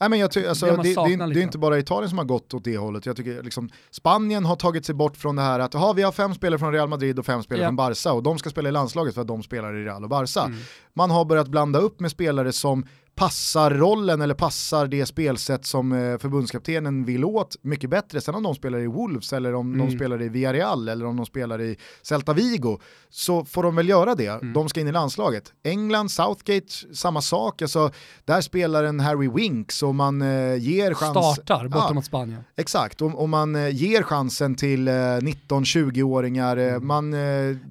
[0.00, 2.24] Nej, men jag ty- alltså, Det det, det, det, är- inte bara Italien som har
[2.24, 3.06] gått åt det hållet.
[3.06, 6.12] Jag tycker liksom, Spanien har tagit sig bort från det här att aha, vi har
[6.12, 7.68] fem spelare från Real Madrid och fem spelare Ja.
[7.68, 10.08] från Barca och de ska spela i landslaget för att de spelar i Real och
[10.10, 10.40] Barca.
[10.42, 10.58] Mm.
[10.94, 12.86] Man har börjat blanda upp med spelare som
[13.16, 18.20] passar rollen eller passar det spelsätt som eh, förbundskaptenen vill åt mycket bättre.
[18.20, 19.86] Sen om de spelar i Wolves eller om Mm.
[19.90, 22.78] de spelar i Villarreal eller om de spelar i Celta Vigo
[23.10, 24.26] så får de väl göra det.
[24.26, 24.52] Mm.
[24.52, 25.52] De ska in i landslaget.
[25.64, 27.62] England, Southgate, samma sak.
[27.62, 27.90] Alltså,
[28.24, 31.34] där spelar en Harry Winks och man eh, ger chans...
[31.36, 32.40] Startar borta Ja, mot Spanien.
[32.56, 36.56] Exakt, och, och man eh, ger chansen till eh, 19-20-åringar.
[36.56, 36.86] Eh, Mm.
[36.86, 37.20] man, eh,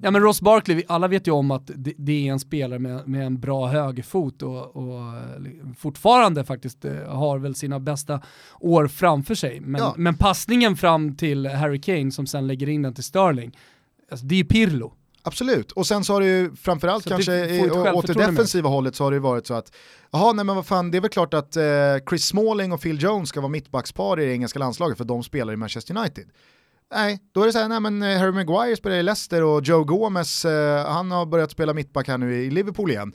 [0.02, 3.08] Ja men Ross Barkley, alla vet ju om att det, det är en spelare med,
[3.08, 5.35] med en bra högerfot och, och eh,
[5.78, 8.20] fortfarande faktiskt eh, har väl sina bästa
[8.60, 9.60] år framför sig.
[9.60, 9.94] Men, Ja.
[9.96, 13.58] men passningen fram till Harry Kane som sen lägger in den till Sterling,
[14.10, 14.92] alltså, det är ju Pirlo.
[15.22, 18.28] Absolut, och sen så har det ju framförallt Så kanske i- åt det med.
[18.28, 19.72] defensiva hållet så har det ju varit så att
[20.10, 21.62] jaha nej men vad fan det är väl klart att eh,
[22.08, 25.52] Chris Smalling och Phil Jones ska vara mittbackspar i det engelska landslaget för de spelar
[25.52, 26.24] i Manchester United.
[26.94, 29.62] Nej, då är det så här, nej men eh, Harry Maguire spelar i Leicester och
[29.64, 33.12] Joe Gomez, eh, han har börjat spela mittback här nu i Liverpool igen.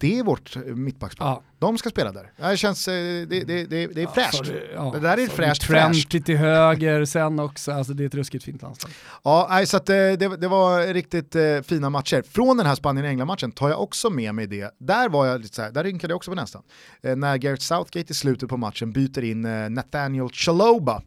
[0.00, 1.26] Det är vårt eh, mittbackspar.
[1.26, 1.42] Ja.
[1.58, 2.32] De ska spela där.
[2.36, 2.94] Det känns, eh,
[3.26, 4.46] det, det, det, det är fräscht.
[4.46, 8.14] Så ja, Det där är fräscht, Trent till höger sen också, alltså det är ett
[8.14, 8.92] ruskigt fint landslag.
[9.22, 12.22] Ja, nej, så eh, det, det var riktigt eh, fina matcher.
[12.22, 14.74] Från den här Spanien-England-matchen tar jag också med mig det.
[14.78, 16.62] Där var jag lite så här, där rynkade jag också på nästan.
[17.02, 21.02] Eh, när Gareth Southgate i slutet på matchen byter in eh, Nathaniel Chaloba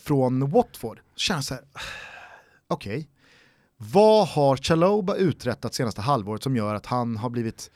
[0.00, 0.98] från Watford.
[1.16, 1.62] Så jag så här,
[2.68, 3.08] okej,
[3.76, 7.70] vad har Chaloba uträttat senaste halvåret som gör att han har blivit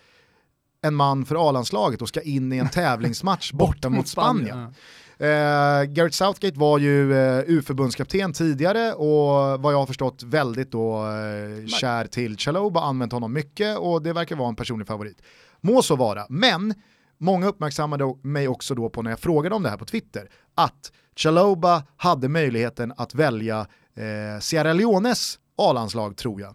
[0.82, 4.74] en man för A-landslaget och ska in i en tävlingsmatch borta mot Spanien?
[5.18, 10.96] Eh, Gareth Southgate var ju eh, U-förbundskapten tidigare och vad jag har förstått väldigt då
[10.96, 15.22] eh, kär till Chaloba, använt honom mycket och det verkar vara en personlig favorit.
[15.60, 16.74] Må så vara, men
[17.18, 20.92] många uppmärksammade mig också då på när jag frågade om det här på Twitter, att
[21.16, 26.54] Chaloba hade möjligheten att välja eh, Sierra Leones A-landslag tror jag.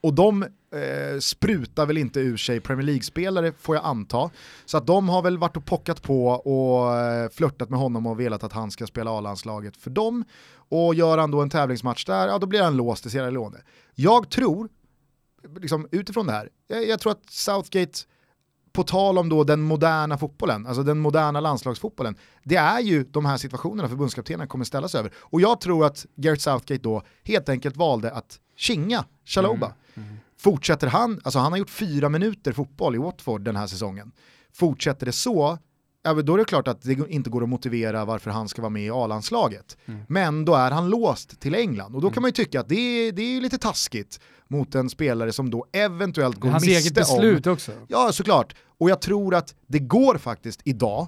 [0.00, 4.30] Och de eh, sprutar väl inte ur sig Premier League-spelare får jag anta.
[4.64, 8.20] Så att de har väl varit och pockat på och eh, flörtat med honom och
[8.20, 10.24] velat att han ska spela A-landslaget för dem.
[10.70, 13.58] Och gör han då en tävlingsmatch där, ja då blir han låst i Sierra Leone.
[13.94, 14.68] Jag tror,
[15.60, 17.98] liksom utifrån det här, jag, jag tror att Southgate,
[18.78, 23.26] på tal om då den moderna fotbollen, alltså den moderna landslagsfotbollen, det är ju de
[23.26, 25.12] här situationerna förbundskaptenerna kommer ställas över.
[25.18, 29.72] Och jag tror att Gareth Southgate då helt enkelt valde att kinga Chaloba.
[30.38, 34.12] Fortsätter han, alltså han har gjort fyra minuter fotboll i Watford den här säsongen.
[34.52, 35.58] Fortsätter det så,
[36.02, 38.70] ja, då är det klart att det inte går att motivera varför han ska vara
[38.70, 39.76] med i A-landslaget.
[40.06, 42.74] Men då är han låst till England och då kan man ju tycka att det
[42.74, 46.94] är, det är lite taskigt mot en spelare som då eventuellt går Hans miste eget
[46.94, 47.52] beslut om...
[47.52, 47.72] också.
[47.88, 48.54] Ja, såklart.
[48.78, 51.06] Och jag tror att det går faktiskt idag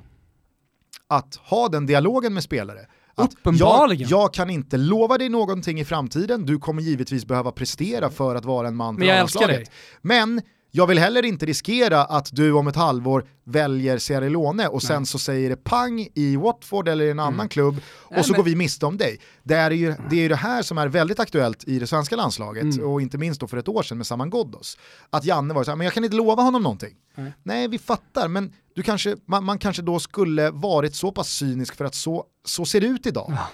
[1.09, 2.87] att ha den dialogen med spelare.
[3.15, 4.09] Att Uppenbarligen.
[4.09, 8.35] Jag, jag kan inte lova dig någonting i framtiden, du kommer givetvis behöva prestera för
[8.35, 9.67] att vara en man för Men jag älskar dig.
[10.03, 14.83] Men jag vill heller inte riskera att du om ett halvår väljer Sierra Leone och
[14.83, 15.07] sen Nej.
[15.07, 18.37] så säger det pang i Watford eller i en annan klubb och Nej, så men-
[18.39, 19.21] går vi miste om dig.
[19.43, 22.17] Det är ju det, är ju det här som är väldigt aktuellt i det svenska
[22.17, 22.89] landslaget Mm.
[22.91, 24.79] och inte minst då för ett år sedan med Saman Ghoddos.
[25.11, 26.95] Att Janne var så här, men jag kan inte lova honom någonting.
[27.17, 27.33] Nej.
[27.43, 31.75] Nej, vi fattar, men du kanske, man, man kanske då skulle varit så pass cynisk
[31.77, 33.27] för att så, så ser det ut idag.
[33.37, 33.49] Ja.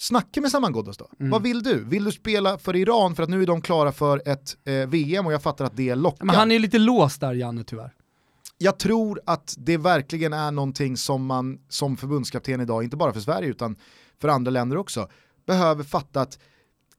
[0.00, 1.08] Snacka med Saman Ghoddos då.
[1.20, 1.30] Mm.
[1.30, 1.84] Vad vill du?
[1.84, 5.26] Vill du spela för Iran för att nu är de klara för ett eh, VM
[5.26, 6.24] och jag fattar att det lockar.
[6.24, 7.94] Men han är lite låst där Janne tyvärr.
[8.58, 13.20] Jag tror att det verkligen är någonting som man som förbundskapten idag, inte bara för
[13.20, 13.76] Sverige utan
[14.20, 15.08] för andra länder också,
[15.46, 16.38] behöver fatta att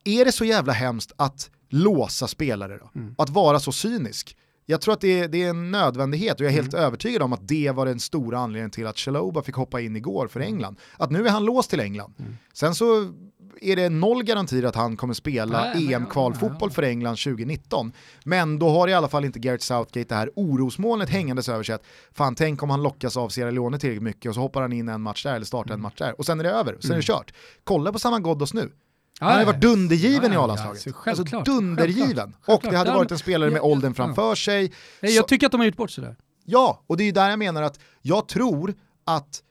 [0.04, 3.00] är det så jävla hemskt att låsa spelare då?
[3.00, 3.14] Mm.
[3.18, 4.36] Att vara så cynisk?
[4.66, 7.32] Jag tror att det är, det är en nödvändighet och jag är helt övertygad om
[7.32, 10.78] att det var den stora anledningen till att Chaloba fick hoppa in igår för England.
[10.96, 12.14] Att nu är han låst till England.
[12.52, 13.12] Sen så
[13.60, 17.92] är det noll garantier att han kommer spela EM-kvalfotboll för England 2019.
[18.24, 21.74] Men då har i alla fall inte Gareth Southgate det här orosmolnet hängandes över sig
[21.74, 24.72] att fan tänk om han lockas av Sierra Leone tillräckligt mycket och så hoppar han
[24.72, 26.90] in en match där eller startar en match där och sen är det över, sen
[26.90, 27.34] är det kört.
[27.64, 28.72] Kolla på Saman Ghoddos nu.
[29.20, 30.86] Han hade varit dundergiven Ja, i A-landslaget.
[30.86, 32.06] ja, självklart, alltså dundergiven.
[32.06, 34.72] självklart, Och det hade varit en spelare med åldern framför sig.
[35.00, 36.16] Nej, Jag tycker att de har gjort bort sig där.
[36.44, 38.74] Ja, och det är ju där jag menar att jag tror
[39.06, 39.42] att,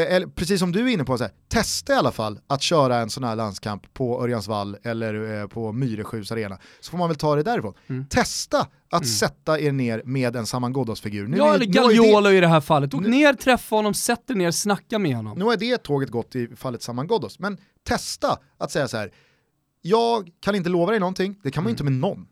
[0.00, 2.96] eller precis som du är inne på, så här, testa i alla fall att köra
[2.96, 7.16] en sån här landskamp på Örjansvall eller eh, på Myresjös arena, så får man väl
[7.16, 7.74] ta det därifrån.
[7.86, 8.06] Mm.
[8.06, 11.26] Testa att sätta er ner med en Saman Ghoddos-figur.
[11.28, 12.94] Nu Ja, är- eller Gagliolo i det här fallet.
[12.94, 15.38] Åk Nu- ner, träffa honom, sätt dig ner, snacka med honom.
[15.38, 19.10] Nu har det tåget gått i fallet Saman Ghoddos, men testa att säga så här.
[19.82, 22.26] jag kan inte lova dig någonting, det kan man ju inte med någon.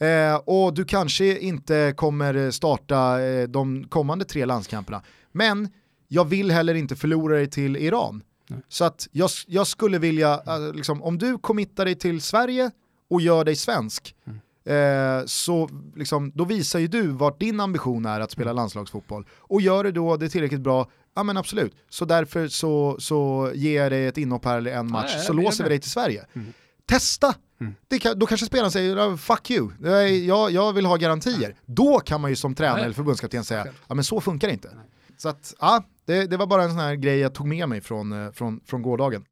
[0.00, 5.02] Eh, och du kanske inte kommer starta eh, de kommande tre landskamperna.
[5.32, 5.68] Men
[6.08, 8.22] jag vill heller inte förlora dig till Iran.
[8.48, 8.60] Nej.
[8.68, 12.70] Så att jag, jag skulle vilja, eh, liksom, om du committar dig till Sverige
[13.10, 15.18] och gör dig svensk, Mm.
[15.20, 19.26] eh, så liksom, då visar ju du vart din ambition är att spela landslagsfotboll.
[19.38, 21.74] Och gör du då det tillräckligt bra, ja men absolut.
[21.88, 25.32] Så därför så, så ger jag dig ett inhopp här eller en match, ja, så
[25.32, 26.26] låser vi dig till Sverige.
[26.32, 26.52] Mm.
[26.86, 27.34] Testa!
[27.60, 27.74] Mm.
[28.00, 29.70] Kan, då kanske spelaren säger "Ja, “fuck you,
[30.26, 31.54] jag, jag, vill ha garantier”.
[31.66, 33.66] Då kan man ju som tränare eller förbundskapten säga.
[33.88, 34.70] “ja men så funkar det inte”.
[35.16, 37.80] Så att, ja, det, det var bara en sån här grej jag tog med mig
[37.80, 39.24] från, eh, från, från gårdagen.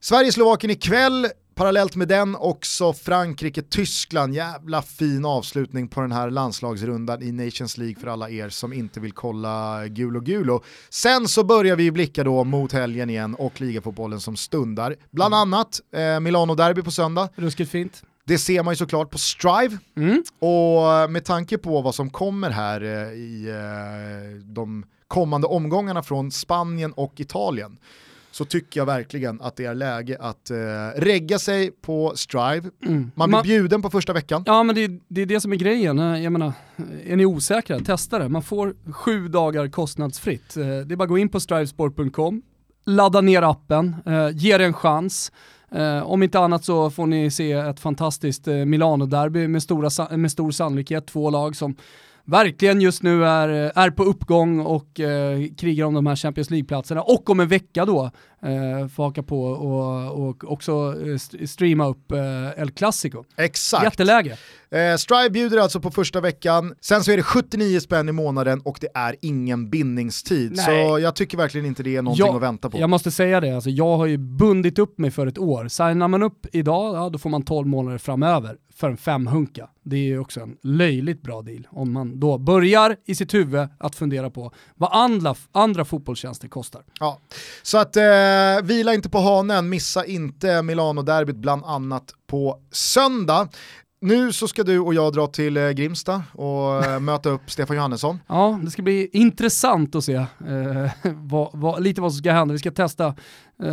[0.00, 4.34] Sverige-Slovakien ikväll, parallellt med den också Frankrike-Tyskland.
[4.34, 9.00] Jävla fin avslutning på den här landslagsrundan i Nations League för alla er som inte
[9.00, 10.62] vill kolla Gulo Gulo.
[10.90, 14.96] Sen så börjar vi blicka då mot helgen igen och ligafotbollen som stundar.
[15.10, 17.28] Bland annat eh, Milano-derby på söndag.
[17.34, 18.02] Ruskigt fint.
[18.24, 19.78] Det ser man ju såklart på Strive.
[19.96, 20.22] Mm.
[20.38, 26.30] Och med tanke på vad som kommer här eh, i eh, de kommande omgångarna från
[26.30, 27.78] Spanien och Italien
[28.32, 30.56] så tycker jag verkligen att det är läge att eh,
[30.96, 32.70] regga sig på Strive.
[32.86, 33.10] Mm.
[33.14, 34.42] Man blir Man- bjuden på första veckan.
[34.46, 35.98] Ja men det, det är det som är grejen.
[35.98, 36.52] Eh, Jag menar,
[37.06, 38.28] är ni osäkra, testa det.
[38.28, 40.56] Man får sju dagar kostnadsfritt.
[40.56, 42.42] Eh, Det är bara att gå in på strivesport.com,
[42.86, 45.32] ladda ner appen, eh, ge det en chans.
[45.74, 50.32] Eh, om inte annat så får ni se ett fantastiskt eh, Milano-derby med, stora, med
[50.32, 51.06] stor sannolikhet.
[51.06, 51.76] Två lag som
[52.24, 56.50] verkligen just nu är, eh, är på uppgång och eh, krigar om de här Champions
[56.50, 57.02] League-platserna.
[57.02, 58.10] Och om en vecka då
[58.42, 63.24] eh, får haka på och, och också eh, st- streama upp eh, El Clasico.
[63.36, 63.84] Exakt.
[63.84, 64.38] Jätteläge.
[64.70, 68.60] Eh, Strive bjuder alltså på första veckan, sen så är det 79 spänn i månaden
[68.60, 70.52] och det är ingen bindningstid.
[70.56, 70.64] Nej.
[70.64, 72.78] Så jag tycker verkligen inte det är någonting Ja, att vänta på.
[72.80, 75.68] Jag måste säga det, alltså, jag har ju bundit upp mig för ett år.
[75.68, 79.68] Signar man upp idag, ja, då får man 12 månader framöver för en femhunka.
[79.84, 83.68] Det är ju också en löjligt bra deal om man då börjar i sitt huvud
[83.78, 86.82] att fundera på vad andra, andra fotbollstjänster kostar.
[87.00, 87.18] Ja.
[87.62, 88.02] Så att eh,
[88.62, 93.48] vila inte på hanen, missa inte Milano-derbyt bland annat på söndag.
[94.02, 97.76] Nu så ska du och jag dra till eh, Grimsta och eh, möta upp Stefan
[97.76, 98.18] Johannesson.
[98.26, 100.26] Ja, det ska bli intressant att se eh,
[101.14, 102.52] vad, vad, lite vad som ska hända.
[102.52, 103.14] Vi ska testa eh,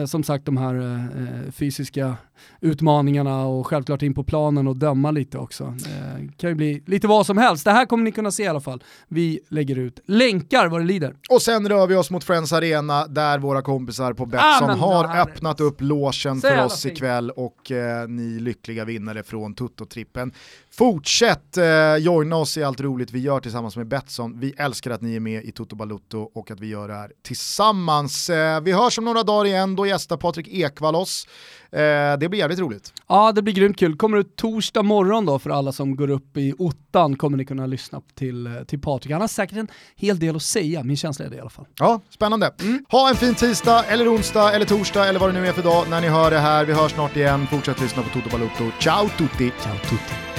[0.06, 2.16] som sagt de här eh, fysiska
[2.62, 5.64] utmaningarna och självklart in på planen och döma lite också.
[5.64, 7.66] Eh, kan ju bli lite vad som helst.
[7.66, 8.84] Det här kommer ni kunna se i alla fall.
[9.08, 11.16] Vi lägger ut länkar vad det lider.
[11.30, 15.22] Och sen rör vi oss mot Friends Arena där våra kompisar på Betsson men har
[15.22, 20.32] öppnat upp låsen för oss ikväll och eh, ni lyckliga vinnare från Tutto-trippen.
[20.72, 24.40] Fortsätt eh, joina oss i allt roligt vi gör tillsammans med Betsson.
[24.40, 27.12] Vi älskar att ni är med i Toto Balutto och att vi gör det här
[27.24, 28.30] tillsammans.
[28.30, 31.28] Eh, vi hörs om några dagar igen, då gästar Patrik Ekwall oss.
[31.72, 31.80] Eh,
[32.20, 32.94] det blir jävligt roligt.
[33.08, 33.98] Ja, det blir grymt kul.
[33.98, 37.66] Kommer ut torsdag morgon då för alla som går upp i ottan kommer ni kunna
[37.66, 39.12] lyssna till, eh, till Patrik.
[39.12, 41.66] Han har säkert en hel del att säga, min känsla är det i alla fall.
[41.80, 42.52] Ja, spännande.
[42.90, 45.90] Ha en fin tisdag, eller onsdag, eller torsdag, eller vad det nu är för dag
[45.90, 46.66] när ni hör det här.
[46.66, 47.48] Vi hörs snart igen.
[47.52, 48.64] Fortsätt lyssna på Toto Balutto.
[48.80, 49.52] Ciao tutti!
[49.64, 50.37] Ciao tutti!